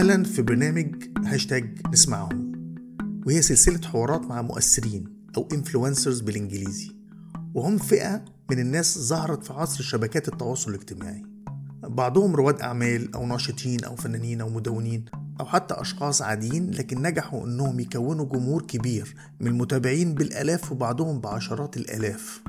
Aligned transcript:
أهلا 0.00 0.24
في 0.24 0.42
برنامج 0.42 0.94
هاشتاج 1.24 1.78
نسمعهم 1.92 2.52
وهي 3.26 3.42
سلسلة 3.42 3.88
حوارات 3.88 4.26
مع 4.26 4.42
مؤثرين 4.42 5.04
أو 5.36 5.48
influencers 5.52 6.20
بالإنجليزي 6.20 6.90
وهم 7.54 7.78
فئة 7.78 8.24
من 8.50 8.58
الناس 8.58 8.98
ظهرت 8.98 9.44
في 9.44 9.52
عصر 9.52 9.82
شبكات 9.82 10.28
التواصل 10.28 10.70
الاجتماعي. 10.70 11.22
بعضهم 11.82 12.36
رواد 12.36 12.60
أعمال 12.60 13.14
أو 13.14 13.26
ناشطين 13.26 13.84
أو 13.84 13.96
فنانين 13.96 14.40
أو 14.40 14.48
مدونين 14.48 15.04
أو 15.40 15.44
حتى 15.44 15.74
أشخاص 15.74 16.22
عاديين 16.22 16.70
لكن 16.70 17.02
نجحوا 17.02 17.46
إنهم 17.46 17.80
يكونوا 17.80 18.24
جمهور 18.24 18.62
كبير 18.62 19.14
من 19.40 19.46
المتابعين 19.46 20.14
بالآلاف 20.14 20.72
وبعضهم 20.72 21.20
بعشرات 21.20 21.76
الآلاف. 21.76 22.42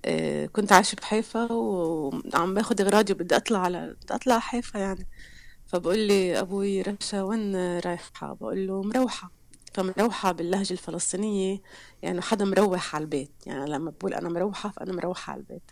آه، 0.05 0.47
كنت 0.47 0.73
عايشة 0.73 0.97
بحيفا 0.97 1.53
وعم 1.53 2.55
باخد 2.55 2.81
إغراضي 2.81 3.13
وبدي 3.13 3.37
أطلع 3.37 3.59
على 3.59 3.97
بدي 4.03 4.15
أطلع 4.15 4.39
حيفا 4.39 4.79
يعني. 4.79 5.07
فبقول 5.67 5.99
لي 5.99 6.41
أبوي 6.41 6.83
رشا 6.83 7.23
وين 7.23 7.79
رايحة؟ 7.79 8.35
بقول 8.35 8.67
له 8.67 8.83
مروحة. 8.83 9.31
فمروحة 9.75 10.33
باللهجة 10.33 10.73
الفلسطينية 10.73 11.61
يعني 12.03 12.21
حدا 12.21 12.45
مروح 12.45 12.95
على 12.95 13.03
البيت. 13.03 13.31
يعني 13.47 13.71
لما 13.71 13.91
بقول 13.91 14.15
أنا 14.15 14.29
مروحة 14.29 14.69
فأنا 14.69 14.93
مروحة 14.93 15.33
على 15.33 15.41
البيت. 15.41 15.71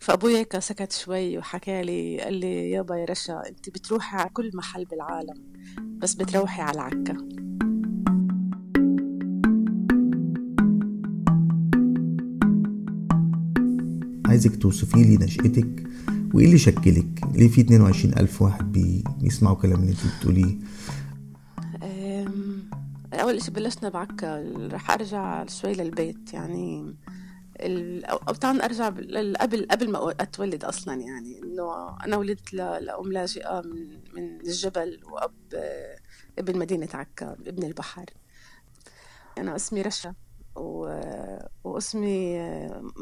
فأبوي 0.00 0.36
هيك 0.38 0.58
سكت 0.58 0.92
شوي 0.92 1.38
وحكى 1.38 1.82
لي 1.82 2.20
قال 2.20 2.34
لي 2.34 2.70
يابا 2.70 2.96
يا 2.96 3.04
رشا 3.04 3.42
أنت 3.48 3.70
بتروحي 3.70 4.16
على 4.16 4.30
كل 4.30 4.50
محل 4.54 4.84
بالعالم 4.84 5.52
بس 5.80 6.14
بتروحي 6.14 6.62
على 6.62 6.80
عكا. 6.80 7.45
عايزك 14.28 14.62
توصفي 14.62 15.04
لي 15.04 15.16
نشأتك 15.16 15.86
وإيه 16.34 16.46
اللي 16.46 16.58
شكلك؟ 16.58 17.20
ليه 17.34 17.48
في 17.48 17.60
22 17.60 18.14
ألف 18.18 18.42
واحد 18.42 18.72
بيسمعوا 19.20 19.56
كلام 19.56 19.80
اللي 19.80 19.92
انت 19.92 20.00
بتقوليه؟ 20.18 20.56
أول 23.12 23.42
شيء 23.42 23.54
بلشنا 23.54 23.88
بعكا 23.88 24.52
رح 24.72 24.90
أرجع 24.90 25.46
شوي 25.46 25.72
للبيت 25.72 26.34
يعني 26.34 26.94
أو 28.04 28.34
تعال 28.34 28.62
أرجع 28.62 28.86
قبل 29.40 29.66
قبل 29.70 29.90
ما 29.90 30.10
أتولد 30.10 30.64
أصلا 30.64 30.94
يعني 30.94 31.40
إنه 31.42 31.96
أنا 32.04 32.16
ولدت 32.16 32.52
لأم 32.52 33.12
لاجئة 33.12 33.60
من 33.60 33.98
من 34.14 34.40
الجبل 34.40 35.00
وأب 35.04 35.32
ابن 36.38 36.58
مدينة 36.58 36.88
عكا 36.94 37.36
ابن 37.46 37.62
البحر. 37.64 38.04
أنا 39.38 39.56
اسمي 39.56 39.82
رشا. 39.82 40.14
و... 40.56 41.00
واسمي 41.64 42.32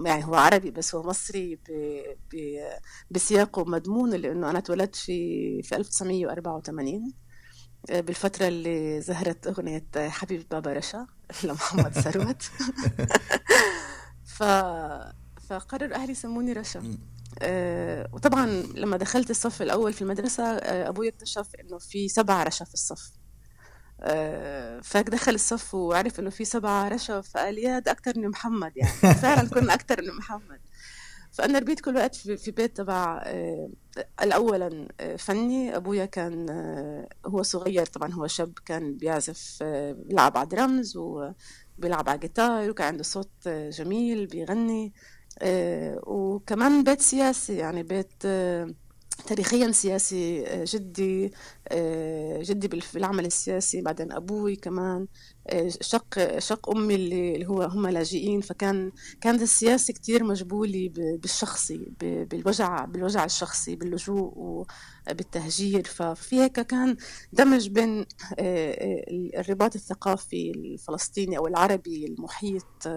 يعني 0.05 0.25
هو 0.25 0.35
عربي 0.35 0.71
بس 0.71 0.95
هو 0.95 1.03
مصري 1.03 1.55
ب... 1.55 1.61
ب... 2.33 2.61
بسياقه 3.11 3.65
مضمون 3.65 4.11
لأنه 4.11 4.51
أنا 4.51 4.59
اتولدت 4.59 4.97
في 4.97 5.63
في 5.63 5.77
1984 5.77 7.13
بالفترة 7.91 8.49
اللي 8.49 9.01
ظهرت 9.01 9.47
أغنية 9.47 9.87
حبيب 9.97 10.47
بابا 10.51 10.73
رشا 10.73 11.07
لمحمد 11.45 11.93
ثروت. 11.93 12.43
ف... 14.37 14.43
فقرر 15.49 15.95
أهلي 15.95 16.13
يسموني 16.13 16.53
رشا. 16.53 16.97
أه 17.43 18.09
وطبعا 18.13 18.47
لما 18.75 18.97
دخلت 18.97 19.31
الصف 19.31 19.63
الأول 19.63 19.93
في 19.93 20.03
المدرسة 20.03 20.45
أبوي 20.59 21.09
اكتشف 21.09 21.49
إنه 21.61 21.79
في 21.79 22.09
سبع 22.09 22.43
رشا 22.43 22.65
في 22.65 22.75
الصف. 22.75 23.11
آه، 23.17 23.24
فدخل 24.83 25.35
الصف 25.35 25.75
وعرف 25.75 26.21
إنه 26.21 26.31
في 26.31 26.45
سبعة 26.45 26.89
رشا 26.89 27.21
فقال 27.21 27.59
يا 27.59 27.79
ده 27.79 27.93
أكثر 27.93 28.19
من 28.19 28.29
محمد 28.29 28.73
يعني. 28.77 29.15
فعلا 29.23 29.49
كنا 29.49 29.75
أكثر 29.75 30.03
من 30.03 30.17
محمد. 30.17 30.61
فأنا 31.33 31.59
ربيت 31.59 31.81
كل 31.81 31.97
وقت 31.97 32.15
في 32.17 32.51
بيت 32.51 32.77
تبع 32.77 33.23
آه، 33.27 33.71
الاولا 34.23 34.89
آه، 35.01 35.17
فني. 35.17 35.77
أبويا 35.77 36.05
كان 36.05 36.47
هو 37.27 37.43
صغير 37.43 37.87
طبعا 37.87 38.13
هو 38.13 38.27
شاب 38.27 38.53
كان 38.67 38.97
بيعزف 38.97 39.59
بيلعب 39.93 40.37
على 40.39 40.49
درمز 40.49 40.97
وبيلعب 40.97 42.09
على 42.09 42.19
جيتار 42.19 42.71
وكان 42.71 42.87
عنده 42.87 43.03
صوت 43.03 43.49
جميل 43.49 44.27
بيغني 44.27 44.93
وكمان 46.07 46.85
بيت 46.85 47.01
سياسي 47.01 47.57
يعني 47.57 47.83
بيت 47.83 48.23
تاريخيا 49.27 49.73
سياسي 49.73 50.47
آه، 50.47 50.65
جدي 50.69 51.33
آه، 51.69 52.43
جدي 52.43 52.69
بالعمل 52.95 53.27
السياسي 53.27 53.83
بعدين 53.83 54.13
أبوي 54.13 54.57
كمان 54.57 55.07
آه، 55.47 55.69
شق 55.81 56.39
شق 56.39 56.71
أمي 56.71 56.95
اللي 56.95 57.47
هو 57.47 57.63
هم 57.63 57.87
لاجئين. 57.87 58.41
فكان 58.41 58.93
كانت 59.21 59.43
السياسة 59.43 59.95
كتير 59.95 60.25
مجبولي 60.25 60.89
بالشخصي 61.23 61.93
بالوجع 62.01 62.85
بالوجع 62.85 63.25
الشخصي 63.25 63.77
باللجوء 63.77 64.33
وبالتهجير 64.37 65.85
ففي 65.85 66.41
هيك 66.41 66.61
كان 66.61 66.97
دمج 67.33 67.69
بين 67.69 68.07
الرباط 69.39 69.75
الثقافي 69.75 70.51
الفلسطيني 70.51 71.39
أو 71.39 71.47
العربي 71.47 72.07
المحيط 72.07 72.89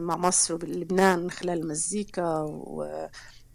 مع 0.00 0.16
مصر 0.16 0.54
وبلبنان 0.54 1.18
من 1.18 1.30
خلال 1.30 1.58
المزيكا 1.58 2.40
و 2.42 3.08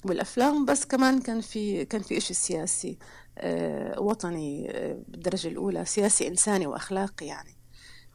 والأفلام 0.05 0.65
بس 0.65 0.85
كمان 0.85 1.21
كان 1.21 1.41
في 1.41 1.85
كان 1.85 2.01
في 2.01 2.19
شيء 2.19 2.35
سياسي 2.35 2.97
آه، 3.37 3.99
وطني 4.01 4.67
آه، 4.71 5.03
بالدرجة 5.07 5.47
الأولى 5.47 5.85
سياسي 5.85 6.27
إنساني 6.27 6.67
وأخلاقي 6.67 7.25
يعني. 7.25 7.57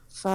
ف 0.08 0.26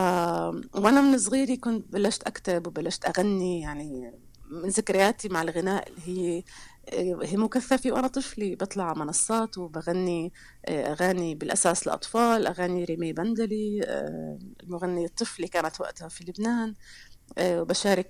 وأنا 0.75 1.01
من 1.01 1.17
صغيري 1.17 1.57
كنت 1.57 1.93
بلشت 1.93 2.23
أكتب 2.23 2.67
وبلشت 2.67 3.05
أغني 3.05 3.61
يعني 3.61 4.11
من 4.51 4.69
ذكرياتي 4.69 5.29
مع 5.29 5.41
الغناء 5.41 5.87
اللي 5.89 6.01
هي 6.37 6.43
آه، 6.89 7.19
هي 7.23 7.37
مكثفة 7.37 7.91
وأنا 7.91 8.07
طفلي. 8.07 8.55
بطلع 8.55 8.93
منصات 8.93 9.57
وبغني 9.57 10.33
أغاني 10.69 11.35
بالأساس 11.35 11.87
لأطفال 11.87 12.47
أغاني 12.47 12.83
ريمي 12.83 13.13
بندلي 13.13 13.81
المغنية 14.63 15.05
الطفلة 15.05 15.47
كانت 15.47 15.81
وقتها 15.81 16.07
في 16.09 16.23
لبنان. 16.23 16.75
وبشارك 17.41 18.07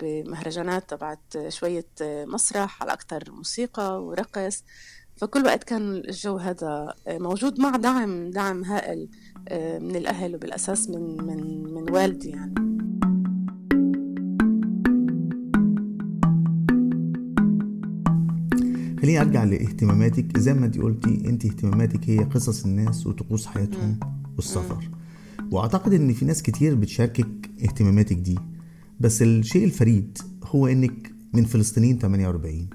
بمهرجانات 0.00 0.90
تبعت 0.90 1.48
شوية 1.48 1.86
مسرح 2.02 2.82
على 2.82 2.92
أكثر 2.92 3.24
موسيقى 3.32 4.04
ورقص. 4.04 4.64
فكل 5.20 5.44
وقت 5.44 5.64
كان 5.64 5.96
الجو 5.96 6.36
هذا 6.36 6.94
آه، 7.06 7.18
موجود 7.18 7.60
مع 7.60 7.70
دعم 7.70 8.30
دعم 8.30 8.64
هائل 8.64 9.08
آه، 9.48 9.78
من 9.78 9.96
الأهل 9.96 10.34
وبالأساس 10.34 10.90
من 10.90 11.24
من 11.24 11.64
من 11.74 11.90
والدي 11.90 12.30
يعني. 12.30 12.54
خليني 19.02 19.20
أرجع 19.20 19.44
لاهتماماتك. 19.44 20.38
زي 20.38 20.54
ما 20.54 20.66
انت 20.66 20.78
قلتي 20.78 21.22
انت 21.26 21.44
اهتماماتك 21.44 22.10
هي 22.10 22.18
قصص 22.18 22.64
الناس 22.64 23.06
وطقوس 23.06 23.46
حياتهم 23.46 24.00
والسفر. 24.36 24.90
وأعتقد 25.50 25.92
إن 25.92 26.12
في 26.12 26.24
ناس 26.24 26.42
كتير 26.42 26.74
بتشاركك 26.74 27.50
اهتماماتك 27.62 28.16
دي 28.16 28.38
بس 29.00 29.22
الشيء 29.22 29.64
الفريد 29.64 30.18
هو 30.44 30.66
إنك 30.66 31.12
من 31.32 31.44
فلسطينيين 31.44 31.98
48 31.98 32.68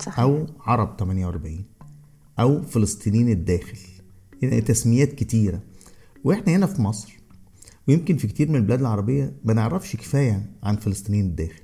صحيح. 0.00 0.20
أو 0.20 0.46
عرب 0.60 0.96
48 0.98 1.64
أو 2.38 2.62
فلسطينيين 2.62 3.28
الداخل. 3.28 3.78
يعني 4.42 4.60
تسميات 4.60 5.12
كتيرة. 5.12 5.60
وإحنا 6.24 6.56
هنا 6.56 6.66
في 6.66 6.82
مصر 6.82 7.18
ويمكن 7.88 8.16
في 8.16 8.26
كتير 8.26 8.48
من 8.48 8.56
البلاد 8.56 8.80
العربية 8.80 9.36
ما 9.44 9.52
نعرفش 9.54 9.96
كفاية 9.96 10.50
عن 10.62 10.76
فلسطينيين 10.76 11.26
الداخل. 11.26 11.62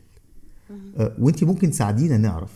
أه، 0.96 1.16
وانت 1.18 1.44
ممكن 1.44 1.70
تساعدينا 1.70 2.16
نعرف 2.16 2.52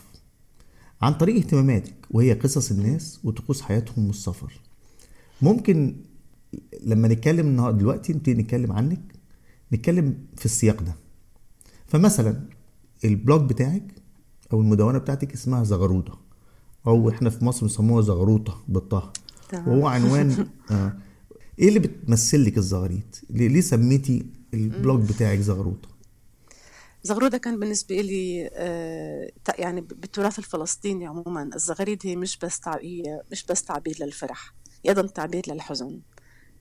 عن 1.01 1.13
طريق 1.13 1.35
اهتماماتك 1.35 1.93
وهي 2.11 2.33
قصص 2.33 2.71
الناس 2.71 3.19
وطقوس 3.23 3.61
حياتهم 3.61 4.07
والسفر. 4.07 4.53
ممكن 5.41 5.95
لما 6.83 7.07
نتكلم 7.07 7.47
النهارده 7.47 7.77
دلوقتي 7.77 8.13
نبتدي 8.13 8.33
نتكلم 8.33 8.71
عنك 8.71 9.01
نتكلم 9.73 10.25
في 10.37 10.45
السياق 10.45 10.81
ده. 10.83 10.95
فمثلا 11.87 12.41
ال 13.05 13.14
blog 13.14 13.49
بتاعك 13.49 13.83
أو 14.53 14.61
المدونة 14.61 14.97
بتاعتك 14.97 15.33
اسمها 15.33 15.63
زغرودة. 15.63 16.19
أو 16.87 17.09
إحنا 17.09 17.29
في 17.29 17.45
مصر 17.45 17.61
بنسموها 17.61 18.01
زغروطة 18.01 18.63
بالطه. 18.67 19.13
وهو 19.53 19.87
عنوان 19.87 20.47
آه. 20.71 20.93
إيه 21.59 21.67
اللي 21.67 21.79
بتمثل 21.79 22.45
لك 22.45 22.57
الزغاريت 22.57 23.17
ليه, 23.29 23.61
سميتي 23.61 24.25
ال 24.53 24.64
blog 24.64 25.09
بتاعك 25.09 25.39
زغروطة؟ 25.39 25.89
زغرودة 27.03 27.37
كان 27.37 27.59
بالنسبة 27.59 28.01
لي 28.01 28.49
آه، 28.53 29.31
يعني 29.59 29.81
بالتراث 29.81 30.39
الفلسطيني 30.39 31.05
عموما. 31.07 31.49
الزغاريد 31.55 31.99
هي 32.05 32.15
مش 32.15 32.37
بس 32.37 32.59
تع- 32.59 32.79
هي 32.81 33.21
مش 33.31 33.45
بس 33.45 33.63
تعبير 33.63 33.97
للفرح 34.01 34.53
هي 34.85 34.89
أيضا 34.89 35.07
تعبير 35.07 35.43
للحزن. 35.47 35.99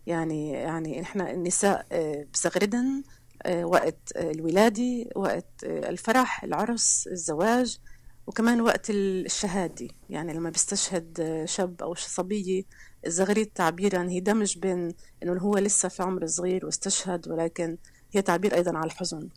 يعني 0.07 0.51
يعني 0.53 1.03
إحنا 1.03 1.31
النساء 1.31 1.87
آه، 1.93 2.27
بزغردن 2.35 3.03
آه، 3.43 3.65
وقت 3.65 4.13
آه، 4.17 4.31
الولادة 4.31 5.05
وقت 5.17 5.65
آه، 5.65 5.89
الفرح 5.91 6.45
العرس 6.45 7.09
الزواج 7.13 7.79
وكمان 8.27 8.61
وقت 8.61 8.91
الشهادة. 8.91 9.89
يعني 10.11 10.33
لما 10.33 10.51
بيستشهد 10.51 11.21
آه، 11.21 11.45
شاب 11.45 11.83
أو 11.83 11.95
صبية 11.95 12.63
الزغريد 13.07 13.47
تعبيرا 13.47 14.09
هي 14.11 14.21
دمج 14.21 14.59
بين 14.59 14.89
إنه 15.23 15.33
هو 15.41 15.59
لسه 15.59 15.89
في 15.89 16.03
عمر 16.03 16.27
صغير 16.27 16.67
واستشهد 16.67 17.29
ولكن 17.29 17.77
هي 18.13 18.23
تعبير 18.23 18.55
أيضا 18.55 18.79
على 18.79 18.87
الحزن. 18.87 19.29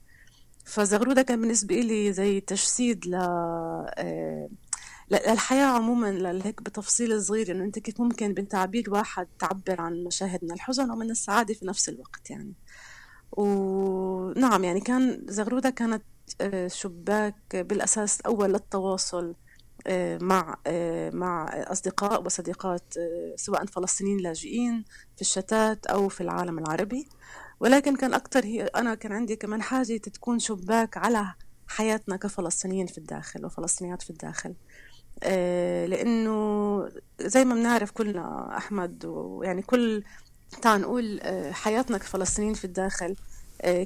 فزغرودة 0.66 1.21
كان 1.21 1.42
بالنسبة 1.42 1.75
لي 1.75 2.13
زي 2.13 2.39
تجسيد 2.39 3.13
آه، 3.16 3.86
ل- 4.00 4.50
للحياة 5.13 5.65
عموما 5.65 6.12
لهيك 6.12 6.62
بتفصيل 6.62 7.21
صغير 7.24 7.51
إنه 7.51 7.63
أنت 7.63 7.80
كيف 7.80 8.01
ممكن 8.01 8.33
بتعبير 8.33 8.89
واحد 8.89 9.27
تعبر 9.39 9.81
عن 9.81 10.04
مشاهد 10.04 10.44
من 10.44 10.51
الحزن 10.51 10.92
ومن 10.92 11.12
السعادة 11.12 11.54
في 11.54 11.65
نفس 11.65 11.89
الوقت 11.89 12.30
يعني. 12.30 12.54
ونعم 13.31 14.63
يعني 14.63 14.80
كان 14.80 15.21
زغرودة 15.27 15.69
كانت 15.69 16.04
آه، 16.42 16.68
شباك 16.68 17.56
بالأساس 17.56 18.21
أول 18.21 18.54
للتواصل 18.54 19.36
آه، 19.88 20.18
مع 20.21 20.57
آه، 20.68 21.10
مع 21.10 21.50
أصدقاء 21.54 22.25
وصديقات 22.25 22.94
سواء 23.36 23.66
فلسطينيين 23.66 24.18
لاجئين 24.18 24.86
في 25.16 25.21
الشتات 25.21 25.86
أو 25.86 26.09
في 26.09 26.21
العالم 26.21 26.59
العربي. 26.59 27.07
ولكن 27.59 27.95
كان 27.95 28.13
أكتر 28.13 28.45
هي 28.45 28.63
أنا 28.63 28.95
كان 28.95 29.12
عندي 29.12 29.36
كمان 29.36 29.62
حاجة 29.62 29.98
تكون 29.98 30.39
شباك 30.39 30.98
على 30.98 31.33
حياتنا 31.68 32.16
كفلسطينيين 32.16 32.88
في 32.88 32.98
الداخل 32.98 33.45
وفلسطينيات 33.45 34.01
في 34.01 34.09
الداخل. 34.09 34.54
لأنه 35.85 36.89
زي 37.21 37.45
ما 37.45 37.55
بنعرف 37.55 37.91
كلنا 37.91 38.57
أحمد 38.57 39.05
ويعني 39.05 39.61
كل 39.61 40.03
تعال 40.61 40.81
نقول 40.81 41.19
آه، 41.23 41.51
حياتنا 41.51 41.97
كفلسطينيين 41.97 42.53
في 42.53 42.65
الداخل 42.65 43.05
آه، 43.11 43.15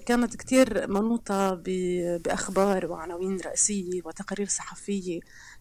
كانت 0.06 0.36
كتير 0.36 0.90
منوطة 0.90 1.54
بأخبار 2.26 2.92
وعناوين 2.92 3.38
رئيسية 3.38 4.02
وتقارير 4.06 4.48
صحفية. 4.48 5.20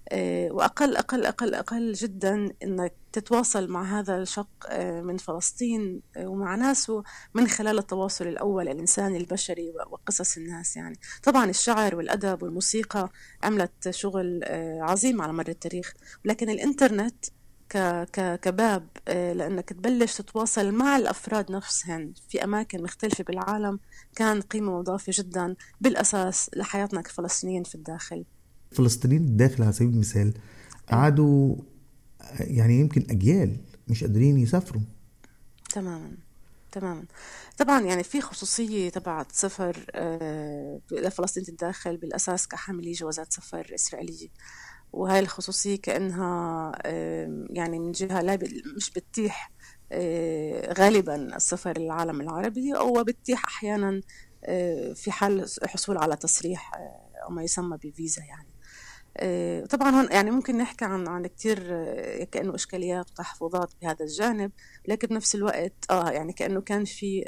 آه، 0.08 0.48
وأقل 0.52 0.96
أقل 0.96 1.26
أقل 1.26 1.54
أقل 1.54 1.92
جدا 1.92 2.48
إنك 2.62 2.94
تتواصل 3.12 3.68
مع 3.70 3.98
هذا 3.98 4.16
الشق 4.22 4.48
آه، 4.68 5.00
من 5.02 5.16
فلسطين 5.16 6.02
آه، 6.16 6.28
ومع 6.28 6.54
ناسه 6.54 7.02
من 7.34 7.48
خلال 7.48 7.78
التواصل 7.78 8.26
الأول 8.26 8.68
الإنساني 8.68 9.16
البشري 9.16 9.72
وقصص 9.90 10.36
الناس 10.36 10.76
يعني. 10.76 10.98
طبعا 11.22 11.50
الشعر 11.50 11.96
والأدب 11.96 12.42
والموسيقى 12.42 13.10
عملت 13.42 13.90
شغل 13.90 14.40
عظيم 14.80 15.22
على 15.22 15.32
مر 15.32 15.48
التاريخ 15.48 15.92
لكن 16.24 16.50
الإنترنت 16.50 17.24
كباب 18.42 18.88
آه، 19.08 19.32
لأنك 19.32 19.68
تبلش 19.68 20.16
تتواصل 20.16 20.72
مع 20.72 20.96
الأفراد 20.96 21.52
نفسهم 21.52 22.12
في 22.28 22.44
أماكن 22.44 22.82
مختلفة 22.82 23.24
بالعالم 23.24 23.78
كان 24.16 24.40
قيمة 24.40 24.78
مضافة 24.78 25.12
جدا 25.16 25.54
بالأساس 25.80 26.50
لحياتنا 26.56 27.00
كفلسطينيين 27.00 27.62
في 27.62 27.74
الداخل. 27.74 28.24
فلسطينيين 28.72 29.22
الداخل 29.22 29.62
على 29.62 29.72
سبيل 29.72 29.88
المثال 29.88 30.34
قعدوا 30.90 31.56
آه، 32.20 32.42
يعني 32.42 32.80
يمكن 32.80 33.06
أجيال 33.10 33.56
مش 33.88 34.04
قادرين 34.04 34.38
يسافروا. 34.38 34.82
تماما 35.70 36.16
تماما. 36.72 37.04
طبعا 37.58 37.80
يعني 37.80 38.02
في 38.02 38.20
خصوصية 38.20 38.88
تبعت 38.88 39.32
سفر 39.32 39.86
آه، 39.94 40.80
لفلسطين 40.90 41.44
الداخل 41.48 41.96
بالأساس 41.96 42.48
كحاملي 42.48 42.92
جوازات 42.92 43.32
سفر 43.32 43.70
إسرائيلية. 43.74 44.28
وهاي 44.92 45.18
الخصوصية 45.18 45.76
كأنها 45.76 46.72
يعني 47.50 47.78
من 47.78 47.92
جهة 47.92 48.22
لا 48.22 48.38
مش 48.76 48.90
بتتيح 48.90 49.52
آه، 49.92 50.72
غالبا 50.72 51.36
السفر 51.36 51.78
للعالم 51.78 52.20
العربي 52.20 52.76
أو 52.76 53.04
بتتيح 53.04 53.44
أحيانا 53.44 54.00
آه، 54.44 54.92
في 54.92 55.10
حال 55.10 55.46
حصول 55.64 55.98
على 55.98 56.16
تصريح 56.16 56.74
آه، 56.74 57.24
أو 57.24 57.30
ما 57.30 57.42
يسمى 57.42 57.78
بفيزا 57.84 58.22
يعني. 58.22 58.48
طبعا 59.70 59.90
هون 59.90 60.08
يعني 60.12 60.30
ممكن 60.30 60.58
نحكي 60.58 60.84
عن 60.84 61.08
عن 61.08 61.26
كثير 61.26 61.58
كأنه 62.24 62.54
إشكاليات 62.54 63.10
وتحفظات 63.10 63.72
بهذا 63.82 64.04
الجانب 64.04 64.52
لكن 64.88 65.08
بنفس 65.08 65.34
الوقت 65.34 65.72
آه 65.90 66.10
يعني 66.10 66.32
كأنه 66.32 66.60
كان 66.60 66.84
في 66.84 67.22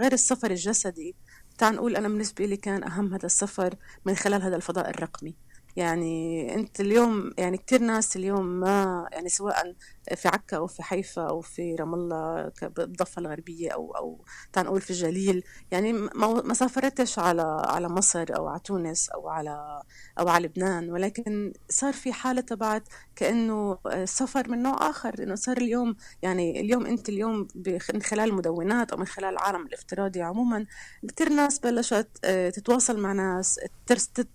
غير 0.00 0.12
السفر 0.12 0.50
الجسدي 0.50 1.14
تعال 1.58 1.74
نقول 1.74 1.96
أنا 1.96 2.08
بالنسبة 2.08 2.44
لي 2.46 2.56
كان 2.56 2.84
أهم 2.84 3.14
هذا 3.14 3.26
السفر 3.26 3.74
من 4.04 4.14
خلال 4.14 4.42
هذا 4.42 4.56
الفضاء 4.56 4.90
الرقمي. 4.90 5.34
يعني 5.76 6.54
أنت 6.54 6.80
اليوم 6.80 7.30
يعني 7.38 7.56
كثير 7.58 7.80
ناس 7.82 8.16
اليوم 8.16 8.46
ما 8.46 9.06
يعني 9.12 9.28
سواء 9.28 9.74
في 10.16 10.28
عكا 10.28 10.56
أو 10.56 10.66
في 10.66 10.82
حيفا 10.82 11.22
أو 11.28 11.40
في 11.40 11.74
رام 11.74 11.94
الله 11.94 12.48
ك- 12.48 12.64
بالضفة 12.64 13.20
الغربية 13.20 13.70
أو 13.70 13.92
أو 13.96 14.24
تعال 14.52 14.66
نقول 14.66 14.80
في 14.80 14.90
الجليل 14.90 15.42
يعني 15.70 15.92
ما 15.92 16.54
سافرتش 16.54 17.18
على 17.18 17.62
على 17.66 17.88
مصر 17.88 18.26
أو 18.36 18.48
على 18.48 18.60
تونس 18.60 19.08
أو 19.10 19.28
على 19.28 19.82
أو 20.18 20.28
على 20.28 20.44
لبنان 20.46 20.90
ولكن 20.92 21.52
صار 21.68 21.92
في 21.92 22.12
حالة 22.12 22.40
تبعت 22.40 22.82
كأنه 23.16 23.78
سفر 24.04 24.48
من 24.48 24.62
نوع 24.62 24.90
آخر 24.90 25.14
إنه 25.22 25.34
صار 25.34 25.56
اليوم 25.56 25.96
يعني 26.22 26.60
اليوم 26.60 26.86
أنت 26.86 27.08
اليوم 27.08 27.48
من 27.94 28.02
خلال 28.02 28.28
المدونات 28.30 28.92
أو 28.92 28.98
من 28.98 29.06
خلال 29.06 29.28
العالم 29.32 29.66
الافتراضي 29.66 30.22
عموما 30.22 30.66
كثير 31.08 31.28
ناس 31.32 31.58
بلشت 31.58 32.08
آه، 32.24 32.50
تتواصل 32.50 33.00
مع 33.00 33.12
ناس 33.12 33.60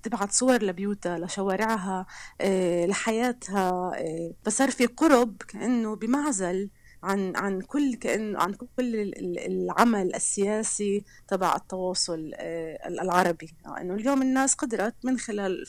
تبعت 0.03 0.31
صور 0.31 0.63
لبيوتها 0.63 1.17
لشوارعها 1.25 2.05
آه، 2.41 2.85
لحياتها 2.85 3.91
آه، 3.95 4.33
فصار 4.45 4.71
في 4.71 4.85
قرب 4.85 5.37
كأنه 5.47 5.95
بمعزل 5.95 6.69
عن 7.03 7.35
عن 7.35 7.61
كل 7.61 7.95
كأن 7.95 8.35
عن 8.35 8.53
كل 8.53 8.67
ال- 8.95 9.17
ال- 9.19 9.39
العمل 9.39 10.15
السياسي 10.15 11.03
تبع 11.27 11.55
التواصل 11.55 12.31
آه، 12.35 12.87
العربي. 12.87 13.55
آه، 13.65 13.81
إنه 13.81 13.93
اليوم 13.93 14.21
الناس 14.21 14.55
قدرت 14.55 14.95
من 15.03 15.19
خلال 15.19 15.63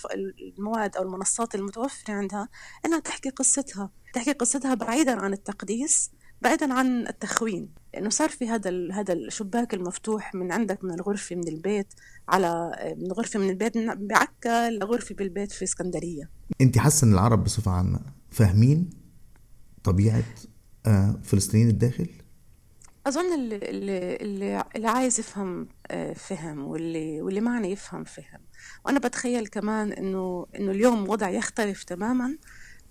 المواد 0.58 0.96
أو 0.96 1.02
المنصات 1.02 1.54
المتوفرة 1.54 2.14
عندها 2.14 2.48
إنها 2.86 2.98
تحكي 3.00 3.30
قصتها 3.30 3.90
تحكي 4.14 4.32
قصتها 4.32 4.74
بعيدا 4.74 5.20
عن 5.20 5.32
التقديس 5.32 6.10
بعيدا 6.42 6.74
عن 6.74 7.06
التخوين. 7.08 7.74
لأنه 7.96 8.10
صار 8.10 8.28
في 8.28 8.48
هذا 8.48 8.70
هذا 8.92 9.12
الشباك 9.12 9.74
المفتوح 9.74 10.34
من 10.34 10.52
عندك 10.52 10.84
من 10.84 10.94
الغرفة 10.94 11.36
من 11.36 11.48
البيت 11.48 11.86
على 12.28 12.70
من 12.98 13.12
غرفة 13.12 13.40
من 13.40 13.50
البيت 13.50 13.78
بعكا 13.78 14.70
لغرفة 14.70 15.14
بالبيت 15.14 15.52
في 15.52 15.64
اسكندرية. 15.64 16.30
أنت 16.60 16.78
حاسة 16.78 17.06
إن 17.06 17.12
العرب 17.12 17.44
بصفة 17.44 17.70
عامة 17.70 18.00
فاهمين 18.30 18.90
طبيعة 19.84 20.24
آه، 20.86 21.20
فلسطينيين 21.22 21.68
الداخل؟ 21.68 22.08
أظن 23.06 23.34
اللي, 23.34 23.56
اللي, 23.56 24.64
اللي 24.76 24.88
عايز 24.88 25.20
يفهم 25.20 25.68
آه، 25.90 26.12
فهم 26.12 26.64
واللي 26.64 27.22
واللي 27.22 27.40
معني 27.40 27.72
يفهم 27.72 28.04
فهم. 28.04 28.40
وأنا 28.84 28.98
بتخيل 28.98 29.46
كمان 29.46 29.92
إنه 29.92 30.46
إنه 30.58 30.70
اليوم 30.70 31.08
وضع 31.08 31.30
يختلف 31.30 31.84
تماما 31.84 32.36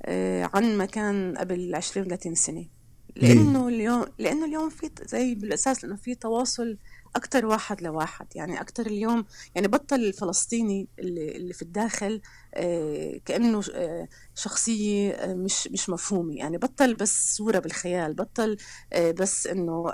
آه، 0.01 0.49
عن 0.53 0.77
ما 0.77 0.85
كان 0.85 1.37
قبل 1.37 1.75
20 1.75 2.07
30 2.07 2.35
سنة. 2.35 2.74
لأنه 3.15 3.67
اليوم 3.67 4.05
لأنه 4.19 4.45
اليوم 4.45 4.69
في 4.69 4.89
زي 5.05 5.35
بالأساس 5.35 5.83
لأنه 5.83 5.95
في 5.95 6.15
تواصل 6.15 6.77
أكثر 7.15 7.45
واحد 7.45 7.81
لواحد. 7.81 8.27
يعني 8.35 8.61
أكثر 8.61 8.85
اليوم 8.85 9.25
يعني 9.55 9.67
بطل 9.67 9.95
الفلسطيني 9.95 10.87
اللي, 10.99 11.35
اللي 11.35 11.53
في 11.53 11.61
الداخل 11.61 12.21
آه، 12.53 13.19
كأنه 13.25 13.61
آه، 13.73 14.07
شخصية 14.35 15.11
آه، 15.11 15.33
مش 15.33 15.67
مش 15.67 15.89
مفهومة. 15.89 16.35
يعني 16.35 16.57
بطل 16.57 16.93
بس 16.93 17.35
صورة 17.35 17.59
بالخيال 17.59 18.13
بطل 18.13 18.57
بس 18.95 19.47
إنه 19.47 19.85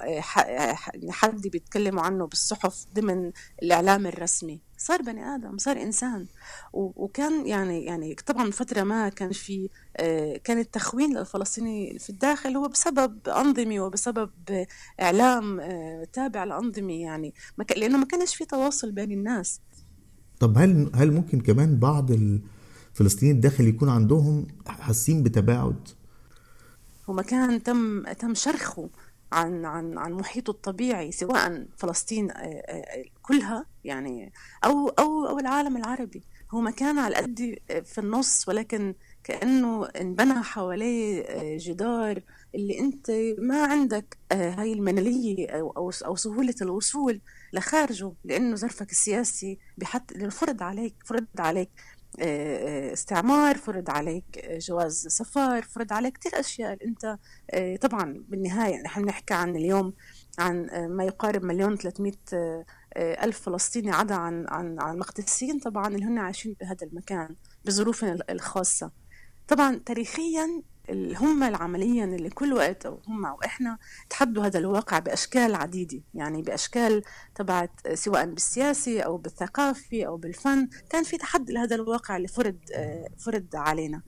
حد 1.10 1.48
بيتكلموا 1.48 2.02
عنه 2.04 2.28
بالصحف 2.28 2.86
ضمن 2.96 3.32
الإعلام 3.64 4.08
الرسمي. 4.08 4.71
صار 4.82 5.02
بني 5.02 5.36
آدم 5.36 5.58
صار 5.58 5.82
إنسان. 5.82 6.26
وكان 6.74 7.48
يعني 7.48 7.86
يعني 7.86 8.16
طبعا 8.26 8.52
فترة 8.52 8.84
ما 8.84 9.10
كان 9.10 9.32
في 9.32 9.70
كان 10.44 10.60
التخوين 10.60 11.18
للفلسطيني 11.18 12.00
في 12.00 12.10
الداخل 12.10 12.58
هو 12.58 12.68
بسبب 12.68 13.30
أنظمة 13.30 13.80
وبسبب 13.80 14.30
إعلام 15.02 15.62
تابع 16.14 16.44
لأنظمة 16.44 16.94
يعني. 16.94 17.34
لأنه 17.78 17.98
ما 17.98 18.06
كانش 18.06 18.36
في 18.36 18.46
تواصل 18.46 18.92
بين 18.92 19.12
الناس. 19.12 19.60
طب 20.40 20.58
هل 20.58 20.92
هل 20.96 21.12
ممكن 21.12 21.40
كمان 21.40 21.80
بعض 21.80 22.12
الفلسطينيين 22.12 23.36
الداخل 23.36 23.68
يكون 23.68 23.90
عندهم 23.90 24.48
حاسين 24.68 25.24
بتباعد؟ 25.24 25.88
هو 27.10 27.14
مكان 27.14 27.64
تم 27.64 28.04
تم 28.04 28.34
شرخه. 28.34 28.90
عن 29.32 29.66
عن 29.66 29.98
عن 29.98 30.14
محيطه 30.14 30.52
الطبيعي 30.52 31.12
سواء 31.12 31.66
فلسطين 31.78 32.32
آه، 32.32 32.36
آه، 32.36 33.04
كلها 33.22 33.66
يعني 33.84 34.34
أو 34.66 34.90
أو 34.90 35.26
أو 35.28 35.40
العالم 35.40 35.78
العربي. 35.78 36.24
هو 36.52 36.62
مكان 36.62 37.00
على 37.00 37.16
قد 37.16 37.56
في 37.86 37.98
النص 37.98 38.48
ولكن 38.48 38.96
كأنه 39.24 39.86
انبنى 39.86 40.44
حواليه 40.44 41.22
آه، 41.24 41.58
جدار 41.58 42.22
اللي 42.56 42.80
أنت 42.80 43.12
ما 43.40 43.64
عندك 43.66 44.18
هاي 44.32 44.74
المناليه 44.74 45.50
أو 45.50 45.92
أو 46.06 46.16
سهولة 46.16 46.56
الوصول 46.62 47.22
لخارجه 47.54 48.14
لأنه 48.24 48.56
ظرفك 48.56 48.92
السياسي 48.92 49.60
بحط 49.78 50.14
فرض 50.14 50.64
عليك 50.64 50.96
فرض 51.06 51.28
عليك. 51.40 51.70
آه، 51.80 51.82
آه، 51.82 52.01
استعمار 52.20 53.58
فرض 53.58 53.90
عليك 53.90 54.50
جواز 54.58 55.08
سفر 55.08 55.62
فرض 55.62 55.94
عليك 55.94 56.18
كثير 56.18 56.40
أشياء. 56.40 56.78
أنت 56.86 57.18
طبعا 57.82 58.24
بالنهاية 58.28 58.82
نحن 58.82 59.06
نحكي 59.06 59.34
عن 59.34 59.56
اليوم 59.56 59.94
عن 60.40 60.68
ما 60.90 61.04
يقارب 61.04 61.44
مليون 61.44 61.78
300 61.78 62.14
ألف 62.98 63.42
فلسطيني 63.42 63.92
عدا 63.92 64.16
عن 64.16 64.46
عن 64.50 64.80
عن 64.80 64.94
المقدسيين 64.94 65.60
طبعا 65.60 65.88
اللي 65.88 66.06
هن 66.06 66.18
عايشين 66.18 66.56
بهذا 66.62 66.88
المكان 66.88 67.36
بظروفهم 67.66 68.18
الخاصة. 68.30 68.92
طبعا 69.48 69.82
تاريخيا 69.86 70.62
هم 70.90 71.44
عمليا 71.44 72.06
اللي 72.06 72.30
كل 72.30 72.54
وقت 72.54 72.86
أو 72.86 73.02
هم 73.08 73.26
أو 73.26 73.40
إحنا 73.46 73.78
تحدوا 74.10 74.46
هذا 74.46 74.60
الواقع 74.60 75.00
بأشكال 75.00 75.56
عديدة. 75.56 76.02
يعني 76.14 76.42
بأشكال 76.42 77.04
تبعت 77.36 77.94
سواء 77.94 78.26
بالسياسي 78.26 79.02
أو 79.02 79.18
بالثقافي 79.18 80.08
أو 80.08 80.18
بالفن 80.18 80.70
كان 80.90 81.04
في 81.04 81.18
تحدي 81.18 81.54
لهذا 81.54 81.76
الواقع 81.76 82.18
اللي 82.18 82.28
فرض 82.28 82.58
فرض 83.18 83.48
علينا. 83.56 84.02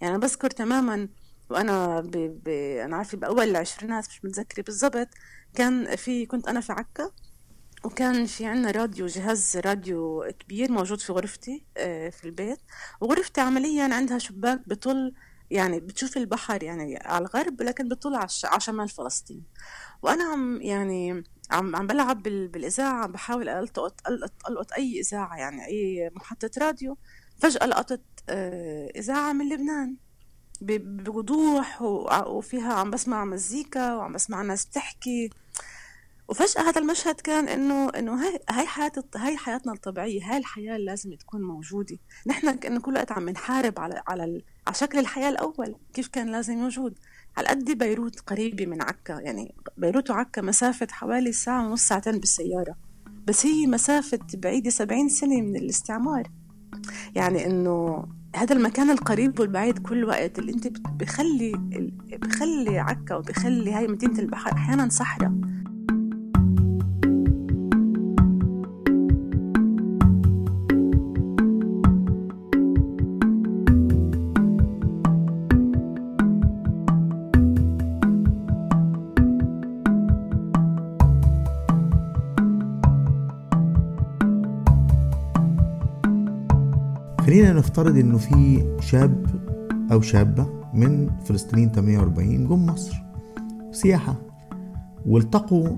يعني 0.00 0.18
بذكر 0.18 0.50
تماما 0.50 1.08
وأنا 1.50 2.00
ب... 2.00 2.10
ب... 2.44 2.48
أنا 2.84 2.96
عارفة 2.96 3.18
بأول 3.18 3.48
العشرينات 3.48 4.08
مش 4.08 4.24
متذكرة 4.24 4.62
بالضبط 4.62 5.08
كان 5.54 5.96
في 5.96 6.26
كنت 6.26 6.48
أنا 6.48 6.60
في 6.60 6.72
عكا 6.72 7.10
وكان 7.84 8.26
في 8.26 8.46
عنا 8.46 8.70
راديو 8.70 9.06
جهاز 9.06 9.56
راديو 9.56 10.24
كبير 10.38 10.72
موجود 10.72 11.00
في 11.00 11.12
غرفتي 11.12 11.64
آه، 11.76 12.08
في 12.10 12.24
البيت. 12.24 12.58
وغرفتي 13.00 13.40
عمليا 13.40 13.94
عندها 13.94 14.18
شباك 14.18 14.68
بطل 14.68 15.14
يعني 15.54 15.80
بتشوف 15.80 16.16
البحر 16.16 16.62
يعني 16.62 16.96
على 16.96 17.24
الغرب 17.26 17.62
لكن 17.62 17.88
بتطلع 17.88 18.26
على 18.44 18.60
شمال 18.60 18.88
فلسطين. 18.88 19.44
وأنا 20.02 20.24
عم 20.24 20.60
يعني 20.62 21.24
عم 21.50 21.76
عم 21.76 21.86
بلعب 21.86 22.22
بالإذاعة 22.22 23.04
عم 23.04 23.12
بحاول 23.12 23.48
التقط 23.48 24.00
ألقط 24.48 24.72
أي 24.72 25.00
إذاعة 25.00 25.36
يعني 25.36 25.66
أي 25.66 26.10
محطة 26.16 26.50
راديو. 26.58 26.96
فجأة 27.38 27.66
لقطت 27.66 28.02
آه، 28.28 28.90
إذاعة 28.96 29.32
من 29.32 29.48
لبنان 29.48 29.96
بوضوح 30.60 31.82
وفيها 32.26 32.72
عم 32.72 32.90
بسمع 32.90 33.24
مزيكا 33.24 33.94
وعم 33.94 34.12
بسمع 34.12 34.42
ناس 34.42 34.66
بتحكي. 34.66 35.30
وفجأة 36.28 36.62
هذا 36.62 36.80
المشهد 36.80 37.20
كان 37.20 37.48
إنه 37.48 37.88
إنه 37.88 38.24
هاي 38.24 38.40
هاي 38.50 38.66
حياة 38.66 38.92
هاي 39.16 39.36
حياتنا 39.36 39.72
الطبيعية 39.72 40.30
هاي 40.32 40.36
الحياة 40.38 40.76
اللي 40.76 40.86
لازم 40.86 41.14
تكون 41.14 41.42
موجودة. 41.42 41.98
نحن 42.26 42.56
كأنه 42.58 42.80
كل 42.80 42.94
وقت 42.94 43.12
عم 43.12 43.30
نحارب 43.30 43.80
على 43.80 44.02
على 44.08 44.42
على 44.66 44.76
شكل 44.76 44.98
الحياة 44.98 45.28
الأول 45.28 45.74
كيف 45.94 46.08
كان 46.08 46.32
لازم 46.32 46.54
موجود 46.54 46.98
على 47.36 47.48
قد 47.48 47.78
بيروت 47.78 48.20
قريبة 48.20 48.66
من 48.66 48.82
عكا 48.82 49.12
يعني 49.12 49.54
بيروت 49.76 50.10
وعكا 50.10 50.42
مسافة 50.42 50.86
حوالي 50.90 51.32
ساعة 51.32 51.66
ونص 51.66 51.88
ساعتين 51.88 52.18
بالسيارة. 52.18 52.76
بس 53.26 53.46
هي 53.46 53.66
مسافة 53.66 54.18
بعيدة 54.34 54.70
سبعين 54.70 55.08
سنة 55.08 55.40
من 55.40 55.56
الاستعمار. 55.56 56.30
يعني 57.14 57.46
إنه 57.46 58.06
هذا 58.36 58.54
المكان 58.54 58.90
القريب 58.90 59.40
والبعيد 59.40 59.78
كل 59.78 60.04
وقت 60.04 60.38
اللي 60.38 60.52
أنت 60.52 60.68
بخلي 60.88 61.52
بخلي 62.12 62.78
عكا 62.78 63.14
وبخلي 63.14 63.72
هاي 63.72 63.88
مدينة 63.88 64.18
البحر 64.18 64.52
أحيانا 64.52 64.88
صحراء. 64.88 65.32
خلينا 87.34 87.52
نفترض 87.52 87.96
إنه 87.96 88.18
في 88.18 88.64
شاب 88.80 89.26
أو 89.92 90.00
شابة 90.00 90.70
من 90.74 91.20
فلسطينيين 91.20 91.72
48 91.72 92.48
جم 92.48 92.66
مصر 92.66 92.94
سياحة 93.72 94.22
والتقوا 95.06 95.76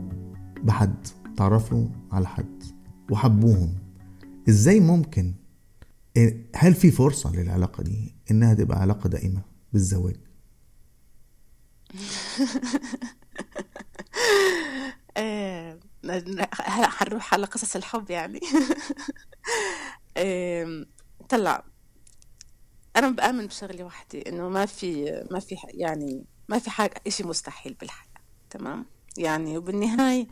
بحد 0.62 1.06
تعرفوا 1.36 1.88
على 2.12 2.26
حد 2.26 2.62
وحبوهم. 3.10 3.75
إزاي 4.48 4.80
ممكن؟ 4.80 5.34
هل 6.54 6.75
في 6.75 6.90
فرصة 6.90 7.36
للعلاقة 7.36 7.82
دي؟ 7.82 8.14
إنها 8.30 8.54
تبقى 8.54 8.80
علاقة 8.80 9.08
دائمة 9.08 9.42
بالزواج. 9.72 10.16
هلا 16.60 16.88
حنروح 16.88 17.34
على 17.34 17.46
قصص 17.46 17.76
الحب 17.76 18.10
يعني. 18.10 18.40
طلع. 21.28 21.64
أنا 22.97 23.11
بآمن 23.11 23.47
بشغله 23.47 23.85
واحدة 23.85 24.23
إنه 24.26 24.49
ما 24.49 24.66
في 24.66 25.23
ما 25.30 25.40
في 25.40 25.56
يعني 25.75 26.25
ما 26.49 26.59
في 26.59 26.71
حاجة 26.71 26.95
إشي 27.06 27.23
مستحيل 27.25 27.75
بالحياة 27.75 28.23
تمام؟ 28.50 28.87
يعني 29.18 29.59
وبالنهاية 29.59 30.26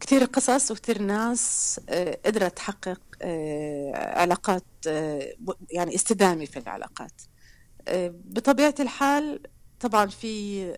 كثير 0.00 0.24
قصص 0.24 0.70
وكثير 0.70 1.02
ناس 1.02 1.80
قدرت 2.24 2.56
تحقق 2.56 3.00
علاقات 3.94 4.64
يعني 5.70 5.94
استدامة 5.94 6.44
في 6.44 6.58
العلاقات. 6.58 7.22
بطبيعة 8.08 8.74
الحال 8.80 9.42
طبعا 9.80 10.06
في 10.06 10.76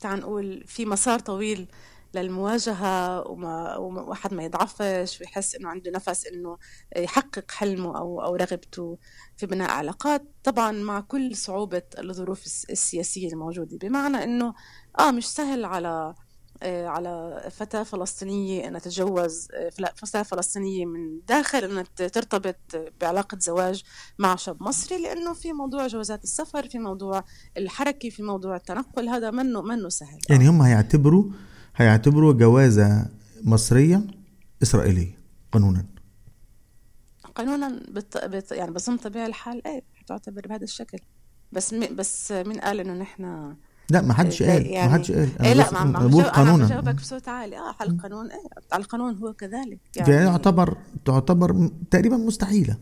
تعال 0.00 0.20
نقول 0.20 0.64
في 0.66 0.86
مسار 0.86 1.18
طويل 1.18 1.68
للمواجهة 2.14 3.28
وما 3.28 3.76
واحد 3.78 4.34
ما 4.34 4.44
يضعفش 4.44 5.20
ويحس 5.20 5.54
إنه 5.54 5.68
عنده 5.68 5.90
نفس 5.90 6.26
إنه 6.26 6.58
يحقق 6.96 7.50
حلمه 7.50 7.98
أو 7.98 8.22
أو 8.22 8.36
رغبته 8.36 8.98
في 9.36 9.46
بناء 9.46 9.70
علاقات. 9.70 10.22
طبعا 10.44 10.72
مع 10.72 11.00
كل 11.00 11.36
صعوبة 11.36 11.82
الظروف 11.98 12.44
السياسية 12.70 13.28
الموجودة 13.28 13.78
بمعنى 13.78 14.24
إنه 14.24 14.54
آه 14.98 15.10
مش 15.10 15.26
سهل 15.26 15.64
على 15.64 16.14
آه، 16.62 16.86
على 16.86 17.42
فتاة 17.50 17.82
فلسطينية 17.82 18.68
أنها 18.68 18.80
تتجوز 18.80 19.48
آه، 19.54 19.70
فتاة 19.96 20.22
فلسطينية 20.22 20.86
من 20.86 21.20
داخل 21.28 21.58
أنها 21.58 21.82
ترتبط 21.96 22.56
بعلاقة 23.00 23.38
زواج 23.40 23.82
مع 24.18 24.36
شاب 24.36 24.62
مصري. 24.62 25.02
لأنه 25.02 25.32
في 25.32 25.52
موضوع 25.52 25.86
جوازات 25.86 26.24
السفر 26.24 26.68
في 26.68 26.78
موضوع 26.78 27.24
الحركة 27.56 28.10
في 28.10 28.22
موضوع 28.22 28.56
التنقل. 28.56 29.08
هذا 29.08 29.30
منه 29.30 29.62
منه 29.62 29.88
سهل. 29.88 30.18
يعني 30.30 30.48
هم 30.48 30.62
هيعتبروا 30.62 31.24
هيعتبروا 31.78 32.32
جوازة 32.32 33.08
مصرية 33.42 34.06
إسرائيلية 34.62 35.18
قانونا. 35.52 35.86
قانونا 37.34 37.80
بت... 37.88 38.24
بت... 38.24 38.52
يعني 38.52 38.70
بظن 38.70 38.96
طبيعي 38.96 39.26
الحال 39.26 39.66
إيه 39.66 39.82
تعتبر 40.06 40.46
بهذا 40.48 40.64
الشكل. 40.64 40.98
بس 41.52 41.74
م... 41.74 41.96
بس 41.96 42.32
مين 42.32 42.60
قال 42.60 42.80
إنه 42.80 42.94
نحن 42.94 43.54
لا 43.90 44.02
ما 44.02 44.14
حدش 44.14 44.42
قال 44.42 44.66
يعني 44.66 44.88
ما 44.88 44.94
حدش 44.94 45.12
قال. 45.12 45.28
أنا 45.40 45.48
إيه 45.48 45.54
لا 45.54 45.84
ما 45.84 46.06
بقول 46.06 46.24
قانونا. 46.24 46.66
بجاوبك 46.66 46.94
بصوت 46.94 47.28
عالي. 47.28 47.58
آه 47.58 47.74
على 47.80 47.90
القانون 47.90 48.30
إيه 48.30 48.42
على 48.72 48.82
القانون 48.82 49.16
هو 49.16 49.32
كذلك 49.32 49.80
يعني, 49.96 50.12
يعني 50.12 50.26
تعتبر 50.26 50.76
تعتبر 51.04 51.70
تقريبا 51.90 52.16
مستحيلة. 52.16 52.76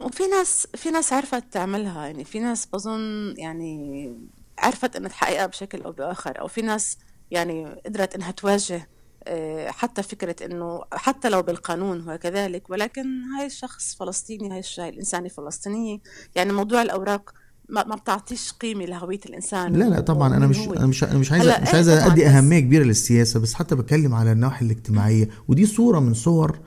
وفي 0.00 0.26
ناس 0.26 0.66
في 0.74 0.90
ناس 0.90 1.12
عرفت 1.12 1.44
تعملها 1.52 2.06
يعني 2.06 2.24
في 2.24 2.38
ناس 2.38 2.66
بظن 2.66 3.34
يعني 3.38 4.12
عرفت 4.58 4.96
إنها 4.96 5.08
تحققها 5.08 5.46
بشكل 5.46 5.82
أو 5.82 5.92
بآخر 5.92 6.40
أو 6.40 6.48
في 6.48 6.62
ناس 6.62 6.98
يعني 7.30 7.82
قدرت 7.86 8.14
إنها 8.14 8.30
تواجه 8.30 8.88
آه، 9.24 9.70
حتى 9.70 10.02
فكرة 10.02 10.36
إنه 10.46 10.80
حتى 10.92 11.28
لو 11.28 11.42
بالقانون 11.42 12.00
هو 12.00 12.18
كذلك 12.18 12.70
ولكن 12.70 13.22
هاي 13.22 13.46
الشخص 13.46 13.94
فلسطيني 13.94 14.50
هاي 14.50 14.88
الإنسانة 14.88 15.28
فلسطينية 15.28 15.98
يعني 16.36 16.52
موضوع 16.52 16.82
الأوراق 16.82 17.30
ما, 17.68 17.84
ما 17.84 17.96
بتعطيش 17.96 18.52
قيمة 18.52 18.84
لهوية 18.84 19.20
الإنسان 19.26 19.72
لا 19.72 19.84
لا 19.84 20.00
طبعا 20.00 20.36
أنا 20.36 20.46
مش 20.46 20.58
أنا 20.58 20.86
مش 20.86 21.04
مش 21.04 21.32
عايز 21.32 21.48
مش 21.48 21.74
عايز 21.74 21.88
إيه 21.88 22.06
أدي 22.06 22.26
أهمية 22.26 22.60
كبيرة 22.60 22.84
للسياسة 22.84 23.40
بس 23.40 23.54
حتى 23.54 23.74
بتكلم 23.74 24.14
على 24.14 24.32
النواحي 24.32 24.66
الاجتماعية 24.66 25.28
ودي 25.48 25.66
صورة 25.66 26.00
من 26.00 26.14
صور 26.14 26.58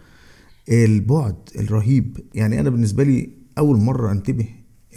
البعد 0.70 1.50
الرهيب. 1.56 2.18
يعني 2.34 2.60
أنا 2.60 2.70
بالنسبة 2.70 3.04
لي 3.04 3.30
أول 3.58 3.78
مرة 3.78 4.12
أنتبه 4.12 4.50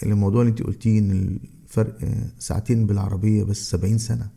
للموضوع 0.03 0.41
اللي 0.41 0.51
انت 0.51 0.63
قلتيه 0.63 0.99
إن 0.99 1.39
الفرق 1.79 1.99
ساعتين 2.39 2.87
بالعربية 2.87 3.43
بس 3.45 3.71
70 3.71 3.99
سنة. 3.99 4.29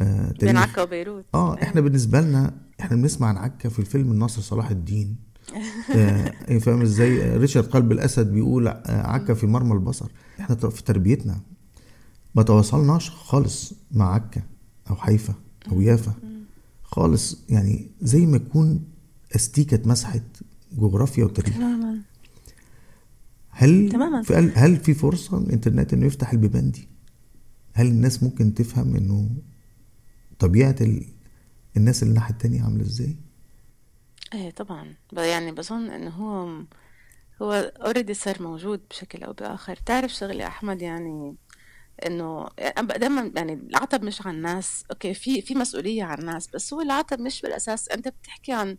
آه 0.00 0.32
بين 0.40 0.56
عكا 0.56 0.82
وبيروت. 0.82 1.24
آه 1.34 1.62
إحنا 1.62 1.80
بالنسبة 1.80 2.20
لنا 2.20 2.54
إحنا 2.80 2.96
بنسمع 2.96 3.28
عن 3.28 3.36
عكا 3.36 3.68
في 3.68 3.78
الفيلم 3.78 4.12
الناصر 4.12 4.42
صلاح 4.42 4.70
الدين. 4.70 5.16
آه 5.96 6.32
إيه، 6.48 6.58
فاهم 6.58 6.82
إزاي؟ 6.82 7.36
ريتشارد 7.36 7.66
قلب 7.66 7.92
الأسد 7.92 8.32
بيقول 8.32 8.68
آه، 8.68 9.06
عكا 9.06 9.34
في 9.34 9.46
مرمى 9.46 9.72
البصر. 9.72 10.06
إحنا 10.40 10.56
في 10.56 10.82
تربيتنا 10.82 11.40
ما 12.34 12.42
تواصلناش 12.42 13.10
خالص 13.10 13.72
مع 13.92 14.14
عكا 14.14 14.42
أو 14.90 14.96
حيفا 14.96 15.34
أو 15.72 15.80
يافا. 15.80 16.12
خالص 16.82 17.38
يعني 17.48 17.90
زي 18.00 18.26
ما 18.26 18.36
يكون 18.36 18.84
أستيكة 19.36 19.74
اتمسحت 19.74 20.22
جغرافيا 20.72 21.24
وتاريخ. 21.24 21.54
هل 23.58 23.88
تماما. 23.88 24.22
في 24.22 24.34
هل 24.34 24.76
في 24.76 24.94
فرصة 24.94 25.38
الإنترنت 25.38 25.92
إنه 25.92 26.06
يفتح 26.06 26.32
البيبان 26.32 26.70
دي؟ 26.70 26.88
هل 27.72 27.86
الناس 27.86 28.22
ممكن 28.22 28.54
تفهم 28.54 28.96
إنه 28.96 29.30
طبيعة 30.38 30.76
ال... 30.80 31.06
الناس 31.76 32.02
اللي 32.02 32.10
الناحية 32.10 32.32
التانية 32.32 32.62
عاملة 32.62 32.82
إزاي؟ 32.82 33.16
إيه 34.34 34.50
طبعا. 34.50 34.94
يعني 35.12 35.52
بظن 35.52 35.90
انه 35.90 36.10
هو 36.10 36.62
هو 37.42 37.52
already 37.52 38.14
صار 38.14 38.42
موجود 38.42 38.80
بشكل 38.90 39.22
أو 39.22 39.32
بآخر. 39.32 39.76
تعرف 39.76 40.12
شغله 40.14 40.46
أحمد؟ 40.46 40.82
يعني 40.82 41.36
إنه 42.06 42.48
دائما 42.96 43.32
يعني 43.36 43.52
العتب 43.52 44.02
مش 44.04 44.26
على 44.26 44.36
الناس. 44.36 44.84
okay 44.90 45.14
في 45.14 45.42
في 45.42 45.54
مسؤولية 45.54 46.04
على 46.04 46.20
الناس 46.20 46.48
بس 46.54 46.74
هو 46.74 46.80
العتب 46.80 47.20
مش 47.20 47.42
بالأساس. 47.42 47.88
أنت 47.88 48.08
بتحكي 48.08 48.52
عن 48.52 48.76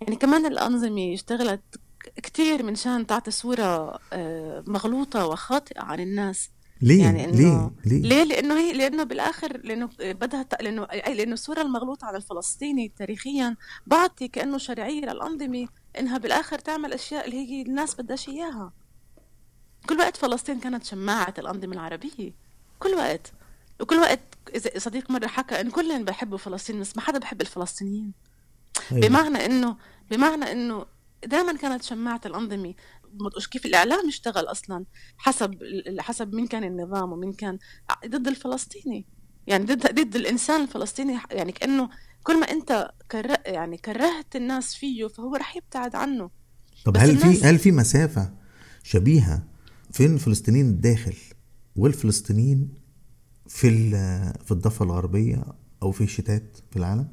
يعني 0.00 0.16
كمان 0.16 0.46
الأنظمة 0.46 1.14
اشتغلت 1.14 1.80
كتير 2.16 2.62
من 2.62 2.74
شان 2.74 3.06
تعطي 3.06 3.30
صورة 3.30 3.98
آه، 4.12 4.64
مغلوطة 4.66 5.26
وخاطئة 5.26 5.80
عن 5.80 6.00
الناس. 6.00 6.50
ليه؟ 6.82 7.02
يعني 7.02 7.24
إنه 7.24 7.36
ليه؟ 7.36 7.70
ليه؟ 7.84 8.02
ليه؟ 8.08 8.24
لأنه 8.24 8.54
هي 8.54 8.72
لأنه 8.72 9.02
بالآخر 9.02 9.56
لأنه 9.64 9.88
بدها 10.00 10.46
لأنه 10.60 10.84
لأنه 10.84 11.32
الصورة 11.32 11.62
المغلوطة 11.62 12.06
عن 12.06 12.16
الفلسطيني 12.16 12.92
تاريخيا 12.98 13.56
بعطي 13.86 14.28
كأنه 14.28 14.58
شرعية 14.58 15.00
للأنظمة 15.00 15.68
إنها 15.98 16.18
بالآخر 16.18 16.58
تعمل 16.58 16.92
أشياء 16.92 17.26
اللي 17.26 17.36
هي 17.36 17.62
الناس 17.62 17.94
بدهاش 17.94 18.28
إياها. 18.28 18.72
كل 19.88 19.98
وقت 19.98 20.16
فلسطين 20.16 20.60
كانت 20.60 20.84
شماعة 20.84 21.34
الأنظمة 21.38 21.72
العربية. 21.72 22.32
كل 22.78 22.94
وقت. 22.94 23.32
وكل 23.80 23.96
وقت 23.96 24.20
إذا 24.54 24.78
صديق 24.78 25.10
مرة 25.10 25.26
حكى 25.26 25.60
إن 25.60 25.70
كلهم 25.70 26.04
بحبوا 26.04 26.38
فلسطين 26.38 26.80
بس 26.80 26.96
ما 26.96 27.02
حدا 27.02 27.18
بحب 27.18 27.40
الفلسطينيين. 27.40 28.12
أيوة. 28.92 29.08
بمعنى 29.08 29.46
إنه 29.46 29.76
بمعنى 30.10 30.52
إنه 30.52 30.86
دائما 31.26 31.56
كانت 31.56 31.82
شماعة 31.82 32.20
الأنظمة 32.26 32.74
كيف 33.50 33.66
الإعلام 33.66 34.08
اشتغل 34.08 34.44
أصلا؟ 34.44 34.84
حسب 35.16 35.58
حسب 35.98 36.34
مين 36.34 36.46
كان 36.46 36.64
النظام 36.64 37.12
ومين 37.12 37.32
كان 37.32 37.58
ضد 38.06 38.28
الفلسطيني. 38.28 39.06
يعني 39.46 39.64
ضد 39.64 39.94
ضد 40.00 40.16
الإنسان 40.16 40.60
الفلسطيني 40.60 41.18
يعني 41.30 41.52
كأنه 41.52 41.88
كل 42.22 42.40
ما 42.40 42.50
أنت 42.50 42.90
كره 43.10 43.38
يعني 43.46 43.76
كرهت 43.76 44.36
الناس 44.36 44.74
فيه 44.74 45.06
فهو 45.06 45.36
رح 45.36 45.56
يبتعد 45.56 45.94
عنه. 45.94 46.30
طب 46.84 46.96
هل 46.96 47.18
في 47.18 47.44
هل 47.44 47.58
في 47.58 47.72
مسافة 47.72 48.32
شبيهة 48.82 49.44
فين 49.92 50.14
الفلسطينيين 50.14 50.66
الداخل 50.66 51.16
والفلسطينيين 51.76 52.68
في 53.48 53.90
في 54.44 54.50
الضفة 54.52 54.84
الغربية 54.84 55.44
أو 55.82 55.92
في 55.92 56.04
الشتات 56.04 56.56
في 56.70 56.76
العالم؟ 56.76 57.08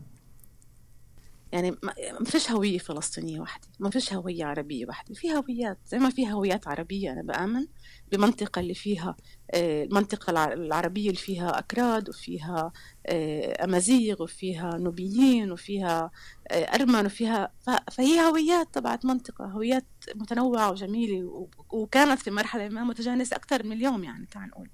يعني 1.52 1.72
ما 2.20 2.26
فيش 2.26 2.52
هوية 2.52 2.78
فلسطينية 2.78 3.40
واحدة 3.40 3.68
ما 3.80 3.90
فيش 3.90 4.14
هوية 4.14 4.46
عربية 4.46 4.86
واحدة 4.86 5.14
في 5.16 5.34
هويات 5.34 5.78
زي 5.86 6.00
ما 6.00 6.10
في 6.10 6.32
هويات 6.32 6.68
عربية 6.68 7.12
أنا 7.12 7.22
بآمن 7.22 7.68
بمنطقة 8.12 8.60
اللي 8.60 8.74
فيها 8.74 9.16
آه، 9.54 9.84
المنطقة 9.84 10.54
العربية 10.54 11.10
اللي 11.10 11.22
فيها 11.22 11.60
أكراد 11.60 12.10
وفيها 12.10 12.72
آه، 13.06 13.64
أمازيغ 13.64 14.24
وفيها 14.24 14.78
نوبيين 14.78 15.52
وفيها 15.52 16.12
آه، 16.52 16.64
أرمن 16.64 17.06
وفيها 17.06 17.52
فهي 17.92 18.20
هويات 18.20 18.68
تبعت 18.74 19.06
منطقة 19.06 19.46
هويات 19.46 19.86
متنوعة 20.16 20.72
وجميلة 20.72 21.48
وكانت 21.70 22.20
في 22.22 22.32
مرحلة 22.32 22.70
ما 22.70 22.84
متجانسة 22.84 23.36
أكثر 23.36 23.66
من 23.66 23.72
اليوم 23.72 24.04
يعني 24.04 24.26
تعال 24.26 24.50
نقول. 24.50 24.70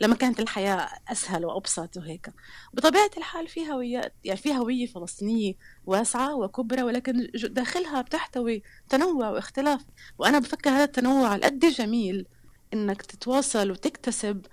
لما 0.00 0.14
كانت 0.14 0.40
الحياة 0.40 0.88
أسهل 1.08 1.44
وأبسط 1.44 1.96
وهيك. 1.96 2.30
بطبيعة 2.74 3.10
الحال 3.16 3.48
في 3.48 3.72
هويات 3.72 4.14
يعني 4.24 4.40
في 4.40 4.56
هوية 4.56 4.86
فلسطينية 4.86 5.54
واسعة 5.86 6.34
وكبرى 6.36 6.82
ولكن 6.82 7.30
داخلها 7.34 8.02
بتحتوي 8.02 8.62
تنوع 8.88 9.30
واختلاف. 9.30 9.84
وأنا 10.18 10.38
بفكر 10.38 10.70
هذا 10.70 10.84
التنوع 10.84 11.36
قد 11.36 11.58
جميل 11.58 12.26
إنك 12.74 13.02
تتواصل 13.02 13.70
وتكتسب 13.70 14.46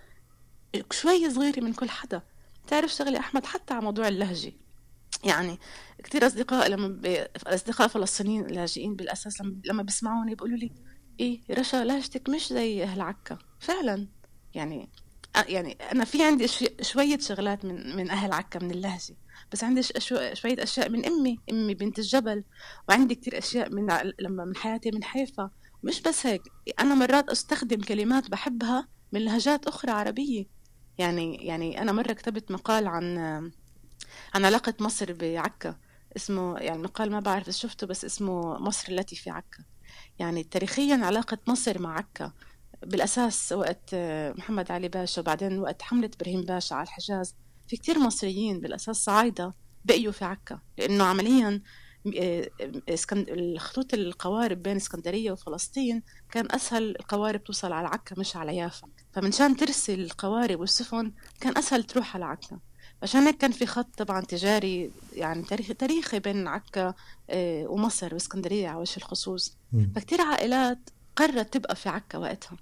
شوي 0.92 1.30
صغيرة 1.30 1.60
من 1.60 1.74
كل 1.74 1.90
حدا. 1.90 2.22
تعرف 2.68 2.92
شغلة 2.92 3.20
أحمد 3.20 3.46
حتى 3.46 3.74
على 3.74 3.84
موضوع 3.84 4.08
اللهجة. 4.08 4.54
يعني 5.24 5.60
كثير 6.04 6.28
أصدقاء 6.28 6.70
لما. 6.70 7.00
أصدقاء 7.48 7.88
فلسطينيين 7.88 8.48
لاجئين 8.48 8.96
بالأساس 8.96 9.42
لما 9.42 9.56
لما 9.66 9.84
بيسمعوني 9.84 10.36
بيقولوا 10.36 10.58
لي 10.58 10.72
إيه 11.20 11.42
رشا 11.52 11.78
لهجتك 11.84 12.30
مش 12.30 12.48
زي 12.54 12.84
أهل 12.84 13.02
عكا. 13.02 13.38
فعلا. 13.60 14.08
يعني 14.54 14.90
يعني 15.48 15.78
أنا 15.92 16.06
في 16.06 16.24
عندي 16.24 16.48
شوية 16.82 17.20
شغلات 17.20 17.66
من 17.66 17.96
من 17.96 18.10
أهل 18.12 18.32
عكا 18.32 18.60
من 18.60 18.72
اللهجة 18.72 19.16
بس 19.52 19.64
عندي 19.64 19.82
شوية 20.34 20.64
أشياء 20.64 20.90
من 20.90 21.06
أمي 21.06 21.40
أمي 21.52 21.74
بنت 21.74 22.00
الجبل 22.00 22.44
وعندي 22.90 23.16
كتير 23.16 23.38
أشياء 23.38 23.70
من 23.70 23.88
لما 24.20 24.46
من 24.46 24.56
حياتي 24.56 24.92
من 24.92 25.04
حيفا. 25.04 25.50
مش 25.84 26.02
بس 26.02 26.26
هيك 26.26 26.42
أنا 26.80 26.96
مرات 26.96 27.30
أستخدم 27.30 27.82
كلمات 27.82 28.30
بحبها 28.30 28.88
من 29.12 29.26
لهجات 29.26 29.68
أخرى 29.68 29.92
عربية. 29.92 30.46
يعني 30.98 31.36
يعني 31.36 31.82
أنا 31.82 31.92
مرة 31.92 32.14
كتبت 32.14 32.52
مقال 32.52 32.88
عن 32.88 33.18
عن 34.34 34.46
علاقة 34.46 34.74
مصر 34.80 35.14
بعكا 35.14 35.76
اسمه 36.18 36.58
يعني 36.58 36.78
مقال 36.82 37.12
ما 37.12 37.20
بعرف 37.20 37.44
إذا 37.44 37.52
شفته 37.52 37.88
بس 37.88 38.06
اسمه 38.06 38.60
مصر 38.60 38.92
التي 38.92 39.16
في 39.16 39.30
عكا. 39.30 39.64
يعني 40.20 40.44
تاريخيا 40.44 40.96
علاقة 40.96 41.38
مصر 41.48 41.82
مع 41.82 41.98
عكا. 41.98 42.32
بالأساس 42.86 43.52
وقت 43.52 43.96
محمد 44.38 44.72
علي 44.72 44.88
باشا 44.88 45.22
وبعدين 45.22 45.60
وقت 45.60 45.82
حملة 45.82 46.10
إبراهيم 46.16 46.42
باشا 46.42 46.76
على 46.76 46.84
الحجاز 46.84 47.36
في 47.68 47.78
كتير 47.78 48.00
مصريين 48.00 48.60
بالأساس 48.60 48.96
صعايدة 48.98 49.54
بقيوا 49.86 50.12
في 50.12 50.26
عكا 50.26 50.60
لأنه 50.78 51.04
عمليا 51.04 51.62
آه، 52.20 52.50
الخطوط 53.12 53.94
القوارب 53.94 54.64
بين 54.64 54.76
اسكندرية 54.76 55.32
وفلسطين 55.32 56.04
كان 56.32 56.48
أسهل 56.52 56.96
القوارب 57.00 57.44
توصل 57.44 57.72
على 57.72 57.88
عكا 57.88 58.20
مش 58.20 58.36
على 58.36 58.56
يافا. 58.58 58.88
فمنشان 59.14 59.56
ترسل 59.56 60.00
القوارب 60.00 60.60
والسفن 60.60 61.12
كان 61.42 61.58
أسهل 61.58 61.84
تروح 61.84 62.16
على 62.16 62.26
عكا. 62.26 62.60
عشان 63.04 63.22
هيك 63.22 63.38
كان 63.38 63.52
في 63.52 63.66
خط 63.66 63.88
طبعا 63.98 64.22
تجاري 64.22 64.92
يعني 65.14 65.44
تاريخي 65.44 65.74
تاريخي 65.74 66.20
بين 66.20 66.48
عكا 66.48 66.94
آه، 67.30 67.68
ومصر 67.68 68.14
واسكندرية 68.14 68.68
على 68.68 68.78
وجه 68.80 68.98
الخصوص. 68.98 69.58
فكتير 69.96 70.22
عائلات 70.22 70.90
قررت 71.16 71.54
تبقى 71.54 71.76
في 71.76 71.90
عكا 71.90 72.18
وقتها. 72.18 72.58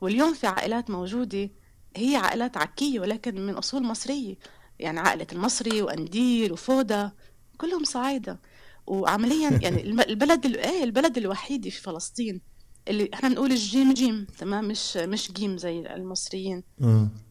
واليوم 0.00 0.34
في 0.34 0.46
عائلات 0.46 0.90
موجودة 0.90 1.50
هي 1.96 2.16
عائلات 2.16 2.56
عكية 2.56 3.00
ولكن 3.00 3.46
من 3.46 3.54
أصول 3.54 3.82
مصرية. 3.82 4.34
يعني 4.78 5.00
عائلة 5.00 5.26
المصري 5.32 5.82
وأنديل 5.82 6.52
وفودا 6.52 7.12
كلهم 7.58 7.84
صعايدة. 7.84 8.40
وعمليا 8.86 9.50
يعني 9.62 9.82
البلد 9.82 10.46
إيه 10.46 10.84
البلد 10.84 11.18
الوحيد 11.18 11.68
في 11.68 11.80
فلسطين 11.80 12.40
اللي 12.88 13.10
إحنا 13.14 13.28
بنقول 13.28 13.52
الجيم 13.52 13.92
جيم 13.92 14.26
تمام؟ 14.38 14.68
مش 14.68 14.96
مش 14.96 15.32
جيم 15.32 15.58
زي 15.58 15.80
المصريين. 15.80 16.62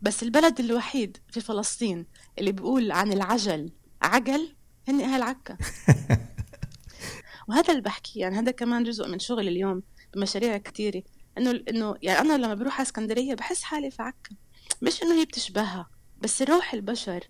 بس 0.02 0.24
البلد 0.24 0.60
الوحيد 0.60 1.18
في 1.30 1.42
فلسطين 1.42 2.06
اللي 2.40 2.52
بيقول 2.52 2.92
عن 2.92 3.14
العجل 3.14 3.72
عجل 4.02 4.56
هن 4.88 5.02
أهل 5.02 5.22
عكا. 5.22 5.58
وهذا 7.48 7.72
اللي 7.72 7.82
بحكي 7.82 8.20
يعني 8.20 8.40
هذا 8.40 8.52
كمان 8.52 8.84
جزء 8.84 9.08
من 9.08 9.20
شغل 9.20 9.48
اليوم 9.48 9.84
بمشاريع 10.14 10.58
كثيره 10.58 11.04
إنه 11.38 11.64
إنه 11.70 11.96
يعني 12.02 12.20
أنا 12.20 12.38
لما 12.46 12.54
بروح 12.54 12.74
على 12.80 12.86
إسكندرية 12.88 13.34
بحس 13.34 13.64
حالي 13.64 13.92
في 13.92 14.02
عكا. 14.02 14.36
مش 14.82 15.04
إنه 15.04 15.20
هي 15.20 15.26
بتشبهها 15.26 15.90
بس 16.22 16.42
روح 16.42 16.74
البشر 16.74 17.24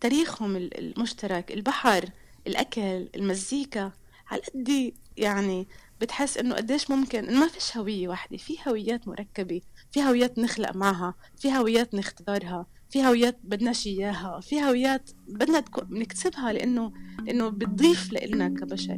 تاريخهم 0.00 0.56
المشترك 0.56 1.52
البحر 1.52 2.08
الأكل 2.46 3.08
المزيكا 3.16 3.92
على 4.30 4.42
قد 4.54 4.92
يعني 5.16 5.68
بتحس 6.00 6.38
إنه 6.38 6.54
قديش 6.54 6.90
ممكن 6.90 7.38
ما 7.38 7.48
فيش 7.48 7.76
هوية 7.76 8.08
واحدة. 8.08 8.36
في 8.36 8.56
هويات 8.68 9.08
مركبة 9.08 9.60
في 9.90 10.02
هويات 10.02 10.38
نخلق 10.38 10.76
معها 10.76 11.14
في 11.36 11.52
هويات 11.52 11.94
نختارها 11.94 12.66
في 12.90 13.06
هويات 13.06 13.38
بدناش 13.44 13.86
إياها 13.86 14.40
في 14.40 14.62
هويات 14.62 15.10
بدنا 15.28 15.64
نكتسبها 15.90 16.52
لإنه 16.52 16.92
لأنه 17.24 17.48
بتضيف 17.48 18.12
لنا 18.12 18.48
كبشر. 18.48 18.96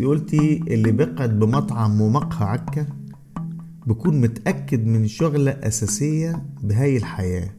انت 0.00 0.08
قلتي 0.08 0.56
اللي 0.56 0.92
بيقعد 0.92 1.38
بمطعم 1.38 2.00
ومقهى 2.00 2.48
عكا 2.48 2.86
بكون 3.86 4.20
متأكد 4.20 4.86
من 4.86 5.08
شغلة 5.08 5.50
أساسية 5.50 6.46
بهاي 6.62 6.96
الحياة 6.96 7.50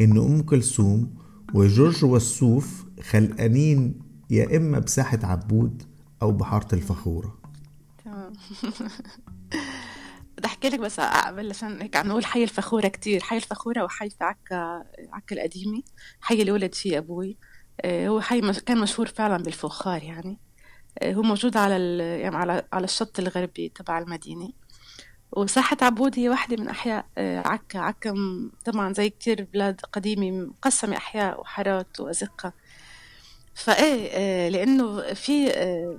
إنه 0.00 0.26
أم 0.26 0.42
كلثوم 0.42 1.14
وجورج 1.54 2.04
والسوف 2.04 2.84
خلقانين 3.02 4.00
يا 4.30 4.56
إما 4.56 4.78
بساحة 4.78 5.18
عبود 5.22 5.82
أو 6.22 6.32
بحارة 6.32 6.74
الفخورة. 6.74 7.38
تمام. 8.04 8.32
بدي 10.38 10.46
أحكي 10.46 10.68
لك 10.68 10.78
بس 10.78 11.00
قبل 11.00 11.50
عشان 11.50 11.82
هيك 11.82 11.96
عم 11.96 12.08
نقول 12.08 12.24
حي 12.24 12.42
الفخورة 12.44 12.88
كتير. 12.88 13.20
حي 13.20 13.36
الفخورة 13.36 13.84
وحي 13.84 14.10
في 14.10 14.24
عكا 14.24 14.84
عكا 15.12 15.36
القديمة. 15.36 15.82
حي 16.20 16.40
اللي 16.40 16.52
ولد 16.52 16.74
فيه 16.74 16.98
أبوي. 16.98 17.36
آه، 17.80 18.08
هو 18.08 18.20
حي 18.20 18.52
كان 18.52 18.80
مشهور 18.80 19.06
فعلا 19.06 19.42
بالفخار 19.42 20.02
يعني. 20.02 20.38
هو 21.02 21.22
موجود 21.22 21.56
على 21.56 21.98
يعني 21.98 22.36
على 22.36 22.62
على 22.72 22.84
الشط 22.84 23.18
الغربي 23.18 23.68
تبع 23.68 23.98
المدينة. 23.98 24.52
وساحة 25.32 25.76
عبود 25.82 26.18
هي 26.18 26.28
واحدة 26.28 26.56
من 26.56 26.68
أحياء 26.68 27.06
آه، 27.18 27.48
عكا. 27.48 27.78
عكا 27.78 28.14
طبعا 28.64 28.92
زي 28.92 29.10
كتير 29.10 29.48
بلاد 29.52 29.80
قديمة 29.92 30.30
مقسمة 30.30 30.96
أحياء 30.96 31.40
وحارات 31.40 32.00
وأزقة. 32.00 32.52
فإيه 33.54 34.48
لأنه 34.48 35.14
في 35.14 35.50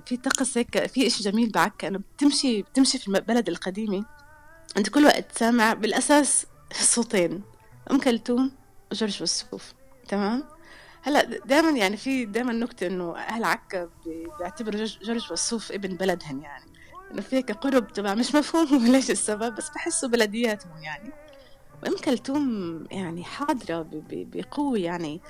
في 0.06 0.16
طقس 0.16 0.58
هيك 0.58 0.86
في 0.86 1.10
شيء 1.10 1.32
جميل 1.32 1.50
بعكا. 1.50 1.88
إنه 1.88 1.98
بتمشي 1.98 2.62
بتمشي 2.62 2.98
في 2.98 3.08
البلد 3.08 3.48
القديمة 3.48 4.04
أنت 4.76 4.88
كل 4.88 5.04
وقت 5.04 5.38
سامع 5.38 5.72
بالأساس 5.72 6.46
صوتين 6.72 7.42
أم 7.90 7.98
كلثوم 8.00 8.52
وجورج 8.92 9.22
وسوف. 9.22 9.72
تمام؟ 10.08 10.55
هلا 11.06 11.22
دائما 11.22 11.70
يعني 11.70 11.96
في 11.96 12.24
دائما 12.24 12.52
نكتة 12.52 12.86
إنه 12.86 13.16
أهل 13.16 13.44
عكا 13.44 13.90
بيعتبروا 14.38 14.84
جورج 15.02 15.32
وسوف 15.32 15.72
ابن 15.72 15.96
بلدهم 15.96 16.40
يعني. 16.42 16.64
إنه 17.12 17.22
في 17.22 17.36
هيك 17.36 17.52
قرب 17.52 17.92
تبع 17.92 18.14
مش 18.14 18.34
مفهوم 18.34 18.86
ليش 18.86 19.10
السبب 19.10 19.54
بس 19.54 19.68
بحسوا 19.70 20.08
بلدياتهم 20.08 20.82
يعني. 20.82 21.10
وام 21.82 21.96
كلثوم 21.96 22.84
يعني 22.90 23.24
حاضرة 23.24 23.86
بقوة 24.10 24.78
يعني. 24.78 25.20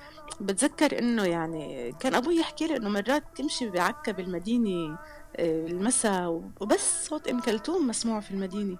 بتذكر 0.40 0.98
إنه 0.98 1.24
يعني 1.24 1.94
كان 2.00 2.14
أبوي 2.14 2.36
يحكي 2.36 2.66
لي 2.66 2.76
إنه 2.76 2.88
مرات 2.88 3.24
تمشي 3.36 3.70
بعكا 3.70 4.12
بالمدينة 4.12 4.98
آه، 5.36 5.66
المساء 5.66 6.42
وبس 6.60 7.06
صوت 7.06 7.28
ام 7.28 7.40
كلثوم 7.40 7.88
مسموع 7.88 8.20
في 8.20 8.30
المدينة. 8.30 8.76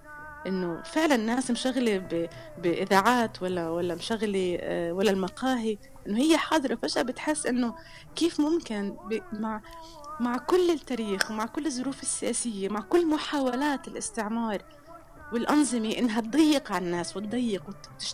إنه 0.46 0.82
فعلا 0.82 1.14
الناس 1.14 1.50
مشغلة 1.50 2.28
بإذاعات 2.58 3.42
ولا 3.42 3.70
ولا 3.70 3.94
مشغلة 3.94 4.58
آه، 4.60 4.92
ولا 4.92 5.10
المقاهي. 5.10 5.78
إنه 6.06 6.18
هي 6.18 6.36
حاضرة 6.36 6.74
فجأة 6.74 7.02
بتحس 7.02 7.46
إنه 7.46 7.74
كيف 8.16 8.40
ممكن 8.40 8.96
مع 9.32 9.60
مع 10.20 10.36
كل 10.38 10.70
التاريخ 10.70 11.30
ومع 11.30 11.46
كل 11.46 11.66
الظروف 11.66 12.02
السياسية 12.02 12.68
مع 12.68 12.80
كل 12.80 13.06
محاولات 13.06 13.88
الاستعمار 13.88 14.62
والأنظمة 15.32 15.98
إنها 15.98 16.20
تضيق 16.20 16.72
على 16.72 16.84
الناس 16.84 17.16
وتضيق 17.16 17.62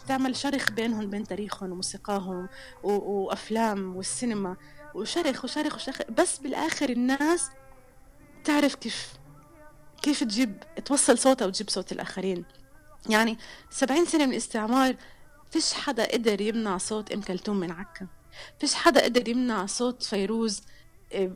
وتعمل 0.05 0.37
شرخ 0.37 0.71
بينهم 0.71 1.11
بين 1.11 1.25
تاريخهم 1.27 1.73
وموسيقاهم 1.73 2.49
وأفلام 2.83 3.97
والسينما 3.97 4.57
وشرخ 4.95 5.45
وشرخ 5.45 5.75
وشرخ. 5.75 5.99
بس 6.19 6.39
بالآخر 6.39 6.89
الناس 6.91 7.51
تعرف 8.45 8.75
كيف 8.75 9.13
كيف 10.03 10.25
تجيب 10.25 10.63
توصل 10.85 11.19
صوتها 11.19 11.47
وتجيب 11.47 11.71
صوت 11.71 11.93
الآخرين. 11.93 12.45
يعني 13.09 13.39
سبعين 13.71 14.05
سنة 14.05 14.27
من 14.27 14.33
الاستعمار 14.33 14.97
فيش 15.51 15.73
حدا 15.73 16.13
قدر 16.13 16.41
يمنع 16.41 16.79
صوت 16.79 17.13
أم 17.13 17.21
كلثوم 17.21 17.57
من 17.57 17.71
عكا. 17.71 18.07
فيش 18.61 18.75
حدا 18.75 19.05
قدر 19.05 19.29
يمنع 19.29 19.67
صوت 19.67 20.03
فيروز 20.03 20.63
آه، 21.13 21.31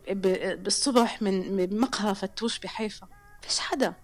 بالصبح 0.55 1.23
من 1.23 1.81
مقهى 1.81 2.15
فتوش 2.15 2.59
بحيفا. 2.59 3.09
فيش 3.43 3.59
حدا. 3.59 3.95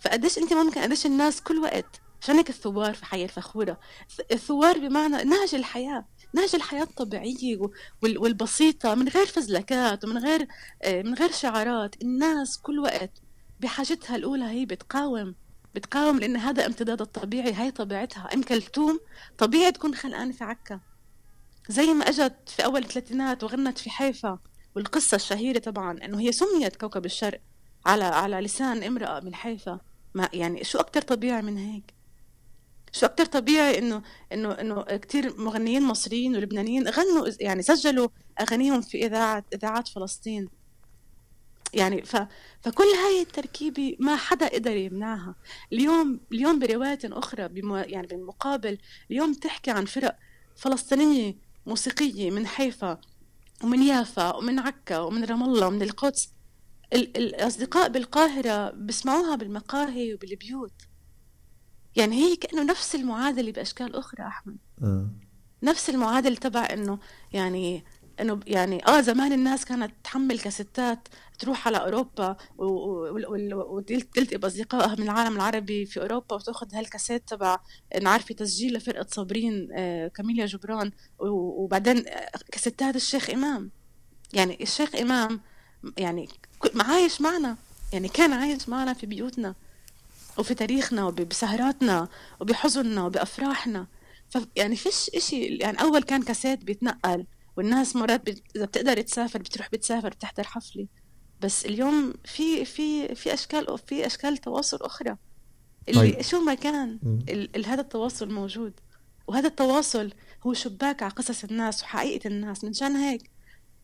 فقديش 0.00 0.38
أنت 0.38 0.52
ممكن 0.52 0.80
قديش 0.80 1.06
الناس 1.06 1.40
كل 1.40 1.58
وقت 1.58 2.00
عشان 2.22 2.36
هيك 2.36 2.50
الثوار 2.50 2.94
في 2.94 3.04
حي 3.04 3.24
الفخورة؟ 3.24 3.80
الثوار 4.32 4.78
بمعنى 4.78 5.24
نهج 5.24 5.54
الحياة. 5.54 6.04
نهج 6.34 6.54
الحياة 6.54 6.82
الطبيعية 6.82 7.58
والبسيطة 8.02 8.94
من 8.94 9.08
غير 9.08 9.26
فزلكات 9.26 10.04
ومن 10.04 10.18
غير 10.18 10.46
آه، 10.82 11.02
من 11.02 11.14
غير 11.14 11.32
شعارات. 11.32 12.02
الناس 12.02 12.58
كل 12.58 12.78
وقت 12.78 13.10
بحاجتها 13.60 14.16
الأولى 14.16 14.44
هي 14.44 14.66
بتقاوم 14.66 15.34
بتقاوم 15.76 16.18
لأن 16.18 16.36
هذا 16.36 16.66
امتداد 16.66 17.00
الطبيعي 17.00 17.52
هاي 17.52 17.70
طبيعتها. 17.70 18.28
أم 18.34 18.42
كلثوم 18.42 19.00
طبيعي 19.38 19.72
تكون 19.72 19.94
خلقانة 19.94 20.32
في 20.32 20.44
عكا. 20.44 20.80
زي 21.68 21.86
ما 21.86 22.08
أجت 22.08 22.34
في 22.46 22.64
أول 22.64 22.82
الثلاثينات 22.82 23.44
وغنت 23.44 23.78
في 23.78 23.90
حيفا 23.90 24.38
والقصة 24.76 25.14
الشهيرة 25.14 25.58
طبعا 25.58 26.04
إنه 26.04 26.20
هي 26.20 26.32
سميت 26.32 26.76
كوكب 26.76 27.04
الشرق 27.04 27.40
على 27.86 28.04
على 28.04 28.40
لسان 28.40 28.82
امرأة 28.82 29.20
من 29.20 29.34
حيفا. 29.34 29.80
ما 30.14 30.28
يعني 30.32 30.64
شو 30.64 30.78
أكتر 30.78 31.02
طبيعي 31.02 31.42
من 31.42 31.58
هيك؟ 31.58 31.94
شو 32.92 33.06
أكتر 33.06 33.24
طبيعي 33.24 33.78
إنه 33.78 34.02
إنه 34.32 34.52
إنه 34.52 34.82
كثير 34.82 35.40
مغنيين 35.40 35.82
مصريين 35.82 36.36
ولبنانيين 36.36 36.88
غنوا 36.88 37.28
يعني 37.40 37.62
سجلوا 37.62 38.08
أغانيهم 38.40 38.80
في 38.80 39.06
إذاعة 39.06 39.44
إذاعات 39.54 39.88
فلسطين. 39.88 40.48
يعني 41.76 42.02
ف... 42.02 42.16
فكل 42.60 42.84
هاي 42.84 43.22
التركيبة 43.22 43.96
ما 44.00 44.16
حدا 44.16 44.48
قدر 44.48 44.76
يمنعها. 44.76 45.34
اليوم 45.72 46.20
اليوم 46.32 46.58
برواية 46.58 46.98
أخرى 47.04 47.48
بمو... 47.48 47.76
يعني 47.76 48.06
بالمقابل 48.06 48.78
اليوم 49.10 49.34
تحكي 49.34 49.70
عن 49.70 49.84
فرق 49.84 50.16
فلسطينية 50.56 51.36
موسيقية 51.66 52.30
من 52.30 52.46
حيفا 52.46 53.00
ومن 53.64 53.82
يافا 53.82 54.36
ومن 54.36 54.58
عكا 54.58 54.98
ومن 54.98 55.24
رام 55.24 55.42
الله 55.42 55.66
ومن 55.66 55.82
القدس. 55.82 56.28
الأصدقاء 56.92 57.88
بالقاهرة 57.88 58.70
بسمعوها 58.70 59.36
بالمقاهي 59.36 60.14
وبالبيوت. 60.14 60.72
يعني 61.96 62.16
هي 62.16 62.36
كأنه 62.36 62.62
نفس 62.62 62.94
المعادلة 62.94 63.52
بأشكال 63.52 63.96
أخرى 63.96 64.26
أحمد. 64.26 64.56
أه. 64.82 65.10
نفس 65.62 65.90
المعادلة 65.90 66.34
تبع 66.34 66.68
إنه 66.72 66.98
يعني 67.32 67.84
إنه 68.20 68.40
يعني 68.46 68.86
آه 68.86 69.00
زمان 69.00 69.32
الناس 69.32 69.64
كانت 69.64 69.92
تحمل 70.04 70.38
كاسيتات 70.38 71.08
تروح 71.38 71.66
على 71.68 71.76
أوروبا 71.76 72.36
وتلتقي 72.58 74.36
باصدقائها 74.36 74.94
من 74.94 75.02
العالم 75.02 75.36
العربي 75.36 75.86
في 75.86 76.00
أوروبا 76.00 76.34
وتأخذ 76.36 76.74
هالكاسيت 76.74 77.28
تبع 77.28 77.58
نعرفي 78.02 78.34
تسجيل 78.34 78.74
لفرقة 78.74 79.06
صابرين 79.10 79.68
آه 79.72 80.08
كاميليا 80.08 80.46
جبران. 80.46 80.90
وبعدين 81.18 82.04
كاسيتات 82.52 82.96
الشيخ 82.96 83.30
إمام. 83.30 83.70
يعني 84.32 84.58
الشيخ 84.62 84.94
إمام 84.94 85.40
يعني 85.98 86.28
عايش 86.80 87.20
معنا. 87.20 87.56
يعني 87.92 88.08
كان 88.08 88.32
عايش 88.32 88.68
معنا 88.68 88.92
في 88.92 89.06
بيوتنا 89.06 89.54
وفي 90.38 90.54
تاريخنا 90.54 91.04
وبسهراتنا 91.04 92.08
وبحزننا 92.40 93.04
وبأفراحنا. 93.04 93.86
ف 94.30 94.38
يعني 94.56 94.76
فيش 94.76 95.10
إشي 95.14 95.44
يعني 95.44 95.80
أول 95.80 96.02
كان 96.02 96.22
كاسيت 96.22 96.64
بيتنقل. 96.64 97.26
والناس 97.56 97.96
مرات 97.96 98.28
إذا 98.56 98.64
بتقدر 98.64 99.00
تسافر 99.00 99.38
بتروح 99.38 99.68
بتسافر 99.72 100.08
بتحضر 100.08 100.44
حفلة. 100.44 100.86
بس 101.40 101.66
اليوم 101.66 102.14
في 102.24 102.64
في 102.64 103.14
في 103.14 103.34
أشكال 103.34 103.78
في 103.78 104.06
أشكال 104.06 104.36
تواصل 104.36 104.76
أخرى. 104.76 105.16
اللي 105.88 106.00
طيب. 106.00 106.22
شو 106.22 106.40
ما 106.40 106.54
كان 106.54 106.98
ال 107.28 107.66
هذا 107.66 107.80
التواصل 107.80 108.32
موجود. 108.32 108.80
وهذا 109.26 109.48
التواصل 109.48 110.12
هو 110.46 110.54
شباك 110.54 111.02
على 111.02 111.12
قصص 111.12 111.44
الناس 111.44 111.82
وحقيقة 111.82 112.28
الناس. 112.28 112.64
منشان 112.64 112.96
هيك 112.96 113.30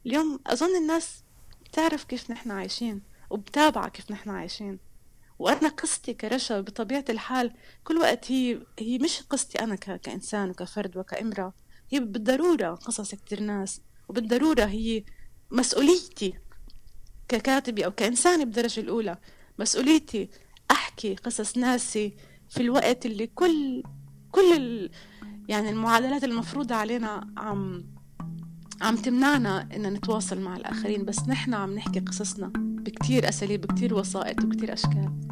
اليوم 0.06 0.40
أظن 0.46 0.76
الناس 0.76 1.22
بتعرف 1.64 2.04
كيف 2.04 2.30
نحن 2.30 2.50
عايشين 2.50 3.02
وبتابع 3.30 3.88
كيف 3.88 4.10
نحن 4.10 4.30
عايشين. 4.30 4.78
وأنا 5.38 5.68
قصتي 5.68 6.14
كرشا 6.14 6.60
بطبيعة 6.60 7.04
الحال 7.08 7.52
كل 7.84 7.96
وقت 7.96 8.32
هي 8.32 8.60
هي 8.78 8.98
مش 8.98 9.22
قصتي 9.22 9.58
أنا 9.58 9.76
كإنسان 9.76 10.50
وكفرد 10.50 10.96
وكإمرأة. 10.96 11.52
هي 11.92 12.00
بالضرورة 12.00 12.74
قصص 12.74 13.14
كتير 13.14 13.40
ناس 13.40 13.80
وبالضرورة 14.08 14.64
هي 14.64 15.04
مسؤوليتي 15.50 16.34
ككاتبة 17.28 17.84
أو 17.84 17.90
كإنسانة 17.90 18.44
بالدرجة 18.44 18.80
الأولى. 18.80 19.18
مسؤوليتي 19.58 20.30
أحكي 20.70 21.14
قصص 21.14 21.56
ناسي 21.56 22.16
في 22.48 22.62
الوقت 22.62 23.06
اللي 23.06 23.26
كل 23.26 23.82
كل 24.30 24.52
ال 24.56 24.90
يعني 25.48 25.70
المعادلات 25.70 26.24
المفروضة 26.24 26.74
علينا 26.74 27.32
عم 27.36 27.84
عم 28.80 28.96
تمنعنا 28.96 29.68
إن 29.76 29.92
نتواصل 29.92 30.40
مع 30.40 30.56
الآخرين 30.56 31.04
بس 31.04 31.28
نحن 31.28 31.54
عم 31.54 31.74
نحكي 31.74 32.00
قصصنا 32.00 32.52
بكتير 32.56 33.28
أساليب 33.28 33.60
بكتير 33.60 33.94
وسائط 33.94 34.44
وكتير 34.44 34.72
أشكال. 34.72 35.31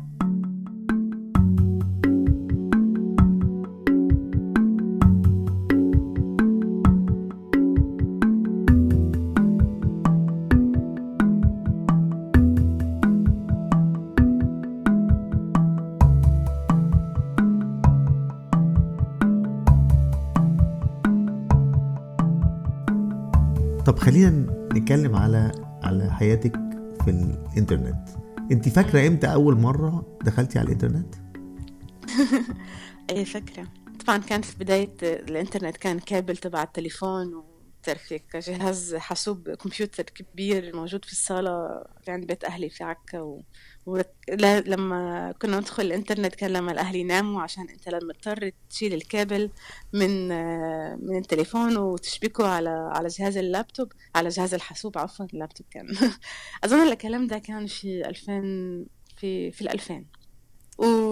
خلينا 24.01 24.31
نتكلم 24.73 25.17
على 25.17 25.53
على 25.83 26.13
حياتك 26.13 26.57
في 27.05 27.11
الإنترنت. 27.11 28.09
انت 28.53 28.69
فاكرة 28.69 29.07
إمتى 29.07 29.27
أول 29.27 29.57
مرة 29.61 30.19
دخلتي 30.25 30.59
على 30.59 30.67
الإنترنت؟ 30.67 31.15
إيه 33.11 33.25
فاكره 33.25 33.67
طبعا 34.07 34.19
كان 34.19 34.43
في 34.43 34.59
بداية 34.59 34.95
الإنترنت 35.03 35.77
كان 35.77 35.99
كابل 35.99 36.37
تبع 36.37 36.63
التليفون 36.63 37.35
هيك 37.89 38.37
جهاز 38.37 38.95
حاسوب 38.95 39.51
كمبيوتر 39.51 40.03
كبير 40.03 40.77
موجود 40.77 41.05
في 41.05 41.13
الصالة 41.13 41.85
في 42.05 42.11
عند 42.11 42.27
بيت 42.27 42.45
أهلي 42.45 42.71
في 42.71 42.85
عكا 42.85 43.21
و... 43.21 43.43
و... 43.87 44.01
لما 44.67 45.33
كنا 45.43 45.61
ندخل 45.61 45.83
الإنترنت 45.83 46.35
كان 46.35 46.51
لما 46.53 46.73
الأهل 46.73 46.97
يناموا 46.97 47.43
عشان 47.43 47.69
أنت 47.69 47.89
لما 47.89 48.13
تضطر 48.13 48.51
تشيل 48.71 48.95
الكابل 48.95 49.51
من 49.93 50.29
من 51.07 51.19
التليفون 51.19 51.77
وتشبكه 51.77 52.47
على 52.49 52.71
على 52.71 53.09
جهاز 53.09 53.37
اللابتوب 53.37 53.93
على 54.15 54.29
جهاز 54.29 54.55
الحاسوب 54.55 54.99
عفوا 54.99 55.27
اللابتوب 55.35 55.67
كان. 55.71 55.87
أظن 56.65 56.89
الكلام 56.93 57.27
ده 57.27 57.39
كان 57.39 57.67
في 57.67 58.09
2000 58.09 58.87
في 59.17 59.51
في 59.51 59.63
الألفين. 59.63 60.20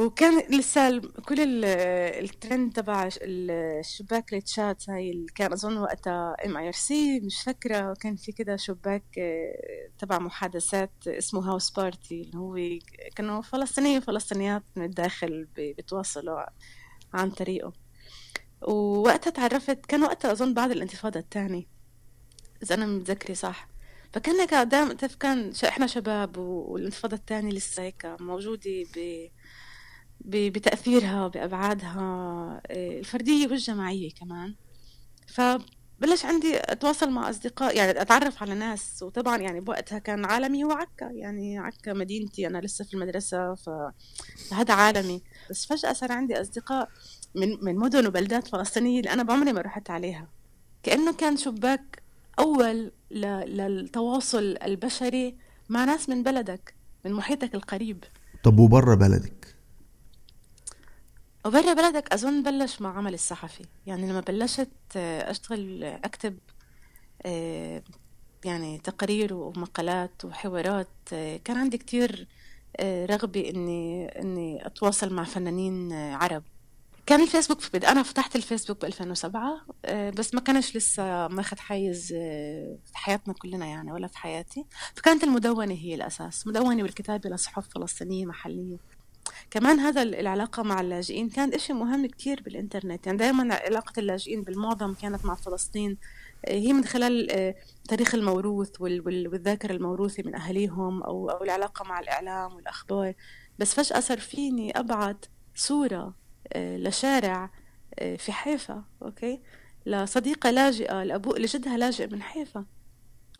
وكان 0.08 0.58
لسه 0.58 1.00
كل 1.00 1.64
الترند 1.64 2.72
تبع 2.72 3.08
الشباك 3.22 4.34
التشات 4.34 4.90
هاي 4.90 5.10
اللي 5.10 5.26
كان 5.34 5.52
أظن 5.52 5.78
وقتها 5.78 6.36
mIRC 6.46 7.20
مش 7.20 7.42
فاكرة 7.42 7.94
كان 7.94 8.16
في 8.16 8.32
كده 8.32 8.56
شباك 8.56 9.04
آه، 9.18 9.88
تبع 9.98 10.18
محادثات 10.18 10.90
اسمه 11.06 11.50
house 11.50 11.70
party 11.70 12.22
اللي 12.22 12.38
هو 12.38 12.58
كانوا 13.16 13.42
فلسطينيين 13.42 13.98
وفلسطينيات 13.98 14.62
من 14.76 14.84
الداخل 14.84 15.48
بيتواصلوا 15.56 16.42
عن 17.14 17.30
طريقه. 17.30 17.72
ووقتها 18.62 19.30
تعرفت 19.30 19.86
كان 19.86 20.02
وقتها 20.02 20.32
أظن 20.32 20.54
بعد 20.54 20.70
الانتفاضة 20.70 21.20
الثانية 21.20 21.66
إذا 22.62 22.74
أنا 22.74 22.86
متذكرة 22.86 23.34
صح. 23.34 23.68
فكنا 24.12 24.62
دائما 24.64 24.94
كان 24.94 25.52
إحنا 25.64 25.86
شباب 25.86 26.36
والانتفاضة 26.38 27.16
الثانية 27.16 27.52
لسه 27.52 27.82
هيك 27.82 28.16
موجودة 28.20 28.84
ب 28.96 29.28
بتأثيرها 30.20 31.28
بأبعادها 31.28 32.00
آه، 32.66 32.98
الفردية 32.98 33.46
والجماعية 33.46 34.10
كمان. 34.20 34.54
فبلش 35.26 36.24
عندي 36.24 36.56
أتواصل 36.56 37.10
مع 37.10 37.30
أصدقاء 37.30 37.76
يعني 37.76 38.00
أتعرف 38.00 38.42
على 38.42 38.54
ناس. 38.54 39.02
وطبعا 39.02 39.36
يعني 39.36 39.60
بوقتها 39.60 39.98
كان 39.98 40.24
عالمي 40.24 40.64
هو 40.64 40.72
عكا 40.72 41.04
يعني 41.04 41.58
عكا 41.58 41.92
مدينتي. 41.92 42.46
أنا 42.46 42.58
لسه 42.58 42.84
في 42.84 42.94
المدرسة 42.94 43.54
فهذا 43.54 44.74
عالمي. 44.74 45.22
بس 45.50 45.66
فجأة 45.66 45.92
صار 45.92 46.12
عندي 46.12 46.40
أصدقاء 46.40 46.88
من 47.34 47.64
من 47.64 47.76
مدن 47.76 48.06
وبلدات 48.06 48.48
فلسطينية 48.48 48.98
اللي 48.98 49.12
أنا 49.12 49.22
بعمري 49.22 49.52
ما 49.52 49.60
رحت 49.60 49.90
عليها. 49.90 50.28
كأنه 50.82 51.12
كان 51.12 51.36
شباك 51.36 52.02
أول 52.38 52.92
للتواصل 53.10 54.58
البشري 54.62 55.36
مع 55.68 55.84
ناس 55.84 56.08
من 56.08 56.22
بلدك 56.22 56.74
من 57.04 57.12
محيطك 57.12 57.54
القريب. 57.54 58.04
طب 58.44 58.58
وبرا 58.58 58.94
بلدك؟ 58.94 59.37
وبرا 61.48 61.72
بلدك 61.74 62.12
أظن 62.12 62.42
بلش 62.42 62.80
مع 62.80 62.98
عمل 62.98 63.14
الصحفي. 63.14 63.64
يعني 63.86 64.10
لما 64.10 64.20
بلشت 64.20 64.68
آه، 64.96 65.30
أشتغل 65.30 65.84
أكتب 65.84 66.38
آه، 67.22 67.82
يعني 68.44 68.78
تقارير 68.78 69.34
ومقالات 69.34 70.24
وحوارات 70.24 70.88
آه، 71.12 71.36
كان 71.36 71.56
عندي 71.56 71.78
كتير 71.78 72.28
رغبة 72.82 73.50
إني 73.50 74.06
إني 74.06 74.66
أتواصل 74.66 75.12
مع 75.14 75.24
فنانين 75.24 75.92
عرب. 75.92 76.42
كان 77.06 77.22
الفيسبوك 77.22 77.60
في 77.60 77.76
أنا 77.88 78.02
فتحت 78.02 78.36
الفيسبوك 78.36 78.80
ب 78.80 78.84
2007 78.84 79.60
بس 80.10 80.34
ما 80.34 80.40
كانش 80.40 80.76
لسه 80.76 81.28
ماخذ 81.28 81.58
حيز 81.58 82.06
في 82.84 82.92
حياتنا 82.94 83.34
كلنا 83.34 83.66
يعني 83.66 83.92
ولا 83.92 84.06
في 84.06 84.18
حياتي. 84.18 84.64
فكانت 84.94 85.24
المدونة 85.24 85.74
هي 85.74 85.94
الأساس. 85.94 86.46
مدونة 86.46 86.82
والكتابة 86.82 87.30
لصحف 87.30 87.68
فلسطينية 87.74 88.26
محلية. 88.26 88.97
كمان 89.50 89.80
هذا 89.80 90.02
العلاقة 90.02 90.62
مع 90.62 90.80
اللاجئين 90.80 91.28
كان 91.28 91.54
إشي 91.54 91.72
مهم 91.72 92.06
كتير 92.06 92.42
بالإنترنت. 92.42 93.06
يعني 93.06 93.18
دائما 93.18 93.54
علاقة 93.54 93.92
اللاجئين 93.98 94.42
بالمعظم 94.42 94.94
كانت 94.94 95.24
مع 95.24 95.34
فلسطين 95.34 95.98
آه، 96.44 96.52
هي 96.52 96.72
من 96.72 96.84
خلال 96.84 97.30
آه، 97.30 97.54
تاريخ 97.88 98.14
الموروث 98.14 98.80
والذاكرة 98.80 99.72
الموروثة 99.72 100.22
من 100.26 100.34
أهاليهم 100.34 101.02
أو, 101.02 101.30
أو 101.30 101.44
العلاقة 101.44 101.84
مع 101.84 102.00
الإعلام 102.00 102.54
والأخبار. 102.54 103.14
بس 103.58 103.74
فجأة 103.74 104.00
صار 104.00 104.20
فيني 104.20 104.78
أبعت 104.78 105.26
صورة 105.54 106.14
آه، 106.52 106.76
لشارع 106.76 107.50
في 107.98 108.32
حيفا 108.32 108.84
okay؟ 109.02 109.40
لصديقة 109.86 110.50
لاجئة 110.50 111.02
لأبو 111.02 111.34
لجدها 111.34 111.76
لاجئ 111.76 112.06
من 112.06 112.22
حيفا. 112.22 112.64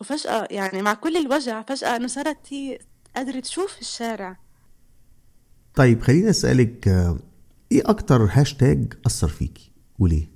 وفجأة 0.01 0.47
يعني 0.51 0.81
مع 0.81 0.93
كل 0.93 1.17
الوجع 1.17 1.61
فجأة 1.61 1.95
إنه 1.95 2.07
صارت 2.07 2.53
هي 2.53 2.79
قادرة 3.15 3.39
تشوف 3.39 3.79
الشارع. 3.81 4.37
طيب 5.79 6.01
خليني 6.01 6.29
أسألك 6.29 6.87
آه، 6.87 7.19
إيه 7.71 7.81
أكتر 7.85 8.29
هاشتاج 8.31 8.93
أثر 9.05 9.27
فيكي 9.27 9.71
وليه؟ 9.99 10.27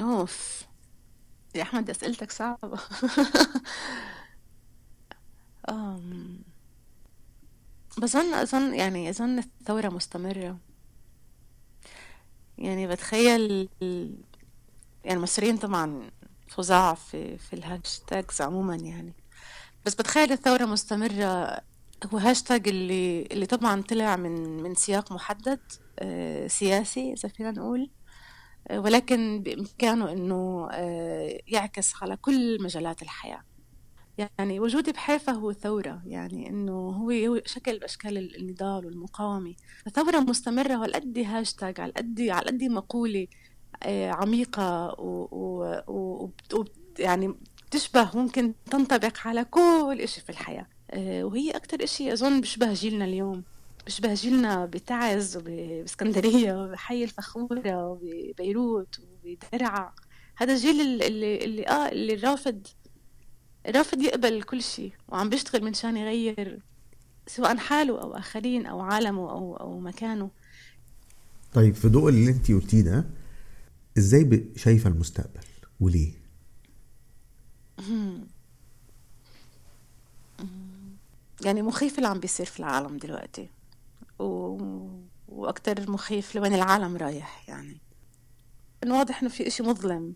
أوف 0.00 0.64
يا 1.54 1.62
أحمد 1.62 1.90
أسئلتك 1.90 2.30
صعبة. 2.32 2.78
بظن 7.98 8.34
أظن 8.34 8.74
يعني 8.74 9.10
أظن 9.10 9.38
الثورة 9.38 9.88
مستمرة. 9.88 10.58
يعني 12.58 12.86
بتخيل 12.86 13.68
يعني 13.80 15.16
المصريين 15.18 15.56
طبعا 15.56 16.10
فظاع 16.48 16.94
في 16.94 17.38
في 17.38 17.52
ال 17.52 17.62
hashtags 17.62 18.40
عموما 18.40 18.76
يعني. 18.76 19.14
بس 19.86 19.94
بتخيل 19.94 20.32
الثورة 20.32 20.64
مستمرة 20.64 21.60
هو 22.06 22.18
هاشتاج 22.18 22.68
اللي 22.68 23.22
اللي 23.22 23.46
طبعا 23.46 23.82
طلع 23.82 24.16
من 24.16 24.62
من 24.62 24.74
سياق 24.74 25.12
محدد 25.12 25.60
آه، 25.98 26.46
سياسي 26.46 27.12
إذا 27.12 27.28
فينا 27.28 27.50
نقول. 27.50 27.90
آه، 28.68 28.80
ولكن 28.80 29.42
بإمكانه 29.42 30.12
إنه 30.12 30.68
آه، 30.72 31.38
يعكس 31.46 31.92
على 32.02 32.16
كل 32.16 32.62
مجالات 32.62 33.02
الحياة. 33.02 33.44
يعني 34.18 34.60
وجودي 34.60 34.92
بحيفا 34.92 35.32
هو 35.32 35.52
ثورة. 35.52 36.02
يعني 36.06 36.48
إنه 36.50 36.72
هو 36.72 37.40
شكل 37.46 37.78
بأشكال 37.78 38.36
النضال 38.36 38.86
والمقاومة. 38.86 39.54
ثورة 39.94 40.20
مستمرة 40.20 40.78
وعلى 40.78 41.24
هاشتاج 41.24 41.80
على 41.80 41.92
قد 41.92 42.20
على 42.20 42.46
قد 42.46 42.64
مقولة 42.64 43.26
عميقة 43.86 45.00
و, 45.00 45.28
و, 45.32 45.82
و, 45.88 46.30
و 46.54 46.64
يعني 46.98 47.34
تشبه 47.70 48.10
ممكن 48.14 48.54
تنطبق 48.70 49.18
على 49.26 49.44
كل 49.44 49.98
إشي 50.00 50.20
في 50.20 50.30
الحياة. 50.30 50.66
وهي 50.98 51.50
أكتر 51.50 51.84
إشي 51.84 52.12
أظن 52.12 52.40
بشبه 52.40 52.72
جيلنا 52.72 53.04
اليوم. 53.04 53.42
بشبه 53.86 54.14
جيلنا 54.14 54.66
بتعز 54.66 55.36
وبإسكندرية 55.36 56.52
وبحي 56.62 57.04
الفخورة 57.04 57.86
وببيروت 57.88 58.98
وبدرعا 59.00 59.92
هذا 60.36 60.52
الجيل 60.52 60.80
اللي 61.02 61.44
اللي 61.44 61.68
آه 61.68 61.88
اللي 61.88 62.14
رافض 62.14 62.66
رافض 63.66 64.02
يقبل 64.02 64.42
كل 64.42 64.62
شيء 64.62 64.92
وعم 65.08 65.28
بيشتغل 65.28 65.64
من 65.64 65.74
شان 65.74 65.96
يغير 65.96 66.58
سواء 67.26 67.56
حاله 67.56 68.02
أو 68.02 68.16
آخرين 68.16 68.66
أو 68.66 68.80
عالمه 68.80 69.30
أو 69.30 69.56
أو 69.56 69.80
مكانه. 69.80 70.30
طيب 71.54 71.74
في 71.74 71.88
ضوء 71.88 72.08
اللي 72.08 72.30
انت 72.30 72.50
قلتيه 72.52 72.80
ده 72.80 73.04
إزاي 73.98 74.44
شايفة 74.56 74.90
المستقبل؟ 74.90 75.40
وليه؟ 75.80 76.12
يعني 81.44 81.62
مخيف 81.62 81.98
اللي 81.98 82.08
عم 82.08 82.20
بيصير 82.20 82.46
في 82.46 82.60
العالم 82.60 82.96
دلوقتي. 82.96 83.50
و... 84.18 84.58
وأكتر 85.28 85.90
مخيف 85.90 86.34
لوين 86.34 86.54
العالم 86.54 86.96
رايح 86.96 87.48
يعني. 87.48 87.80
إنه 88.84 88.98
واضح 88.98 89.20
إنه 89.22 89.30
في 89.30 89.46
إشي 89.46 89.62
مظلم. 89.62 90.14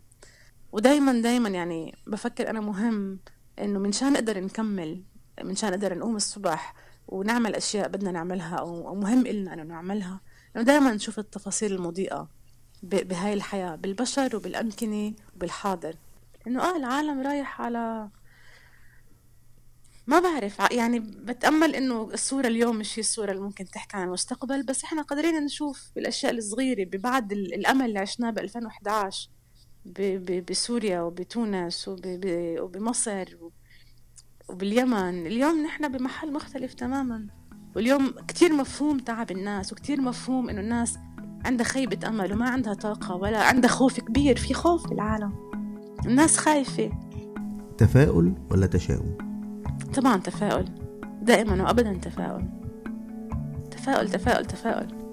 ودايما 0.73 1.21
دايما 1.21 1.49
يعني 1.49 1.95
بفكر 2.07 2.51
أنا 2.51 2.61
مهم 2.61 3.19
إنه 3.59 3.79
من 3.79 3.93
شان 3.93 4.13
نقدر 4.13 4.41
نكمل 4.41 5.03
من 5.45 5.57
شان 5.57 5.71
نقدر 5.71 5.99
نقوم 5.99 6.17
الصبح 6.17 6.75
ونعمل 7.09 7.55
أشياء 7.55 7.89
بدنا 7.89 8.11
نعملها 8.11 8.57
أو 8.57 8.95
مهم 8.95 9.27
إلنا 9.27 9.55
إنه 9.55 9.63
نعملها. 9.63 10.21
إنه 10.57 10.65
دايما 10.65 10.93
نشوف 10.95 11.19
التفاصيل 11.19 11.73
المضيئة 11.73 12.29
بهاي 12.83 13.33
الحياة 13.33 13.75
بالبشر 13.77 14.37
وبالأمكنة 14.37 15.13
وبالحاضر. 15.37 15.97
إنه 16.47 16.63
آه 16.63 16.77
العالم 16.77 17.21
رايح 17.21 17.61
على 17.61 18.09
ما 20.07 20.21
بعرف. 20.21 20.59
يعني 20.71 21.01
بتأمل 21.01 21.75
إنه 21.75 22.03
الصورة 22.15 22.47
اليوم 22.47 22.77
مش 22.77 22.99
هي 22.99 23.01
الصورة 23.01 23.31
اللي 23.31 23.43
ممكن 23.43 23.65
تحكي 23.65 23.97
عن 23.97 24.07
المستقبل 24.09 24.63
بس 24.63 24.85
إحنا 24.85 25.03
قادرين 25.03 25.45
نشوف 25.45 25.91
الأشياء 25.97 26.33
الصغيرة 26.33 26.85
ببعد 26.85 27.33
الأمل 27.33 27.85
اللي 27.87 27.99
عشناه 27.99 28.31
ب 28.31 28.39
2011 28.39 29.31
بسوريا 30.51 31.01
وبتونس 31.01 31.91
وبمصر 32.61 33.25
وباليمن. 34.49 35.27
اليوم 35.27 35.63
نحن 35.63 35.89
بمحل 35.89 36.33
مختلف 36.33 36.75
تماما. 36.75 37.27
واليوم 37.77 38.15
كتير 38.29 38.53
مفهوم 38.53 38.99
تعب 38.99 39.31
الناس 39.31 39.73
وكتير 39.73 40.01
مفهوم 40.01 40.49
إنه 40.49 40.61
الناس 40.61 40.99
عندها 41.45 41.67
خيبة 41.67 42.09
أمل 42.09 42.33
وما 42.33 42.51
عندها 42.51 42.75
طاقة 42.75 43.15
ولا 43.15 43.43
عندها 43.43 43.71
خوف 43.71 44.01
كبير. 44.01 44.37
في 44.37 44.55
خوف 44.55 44.89
بالعالم 44.89 45.51
الناس 46.07 46.37
خايفة. 46.37 46.91
تفاؤل 47.79 48.35
ولا 48.51 48.67
تشاؤم؟ 48.67 49.26
طبعا 49.95 50.17
تفاؤل. 50.17 50.65
دائما 51.23 51.63
وأبدا 51.63 51.99
تفاؤل. 52.03 52.45
تفاؤل 53.71 54.11
تفاؤل 54.11 54.45
تفاؤل. 54.45 55.07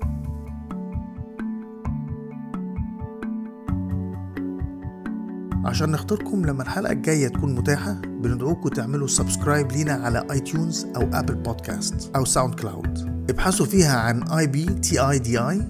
عشان 5.65 5.91
نخطركم 5.91 6.45
لما 6.45 6.63
الحلقة 6.63 6.91
الجاية 6.91 7.27
تكون 7.27 7.55
متاحة 7.55 7.93
بندعوكم 7.93 8.69
تعملوا 8.69 9.07
subscribe 9.07 9.71
لينا 9.71 9.93
على 9.93 10.25
iTunes 10.31 10.85
أو 10.95 11.01
Apple 11.13 11.35
Podcasts 11.35 12.15
أو 12.15 12.25
SoundCloud 12.25 13.25
ابحثوا 13.29 13.65
فيها 13.65 13.97
عن 13.99 14.23
E 14.23 14.47
B 14.47 14.65
T 14.65 14.99
A 14.99 15.19
D 15.19 15.39
E 15.39 15.61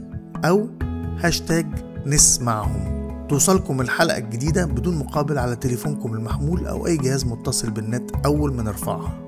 أو 0.45 0.69
هاشتاج 1.19 1.65
نسمعهم. 2.05 3.02
توصلكم 3.29 3.81
الحلقة 3.81 4.17
الجديدة 4.17 4.65
بدون 4.65 4.97
مقابل 4.97 5.37
على 5.37 5.55
تليفونكم 5.55 6.13
المحمول 6.13 6.67
أو 6.67 6.87
أي 6.87 6.97
جهاز 6.97 7.25
متصل 7.25 7.71
بالنت 7.71 8.11
أول 8.25 8.53
ما 8.53 8.63
نرفعها 8.63 9.19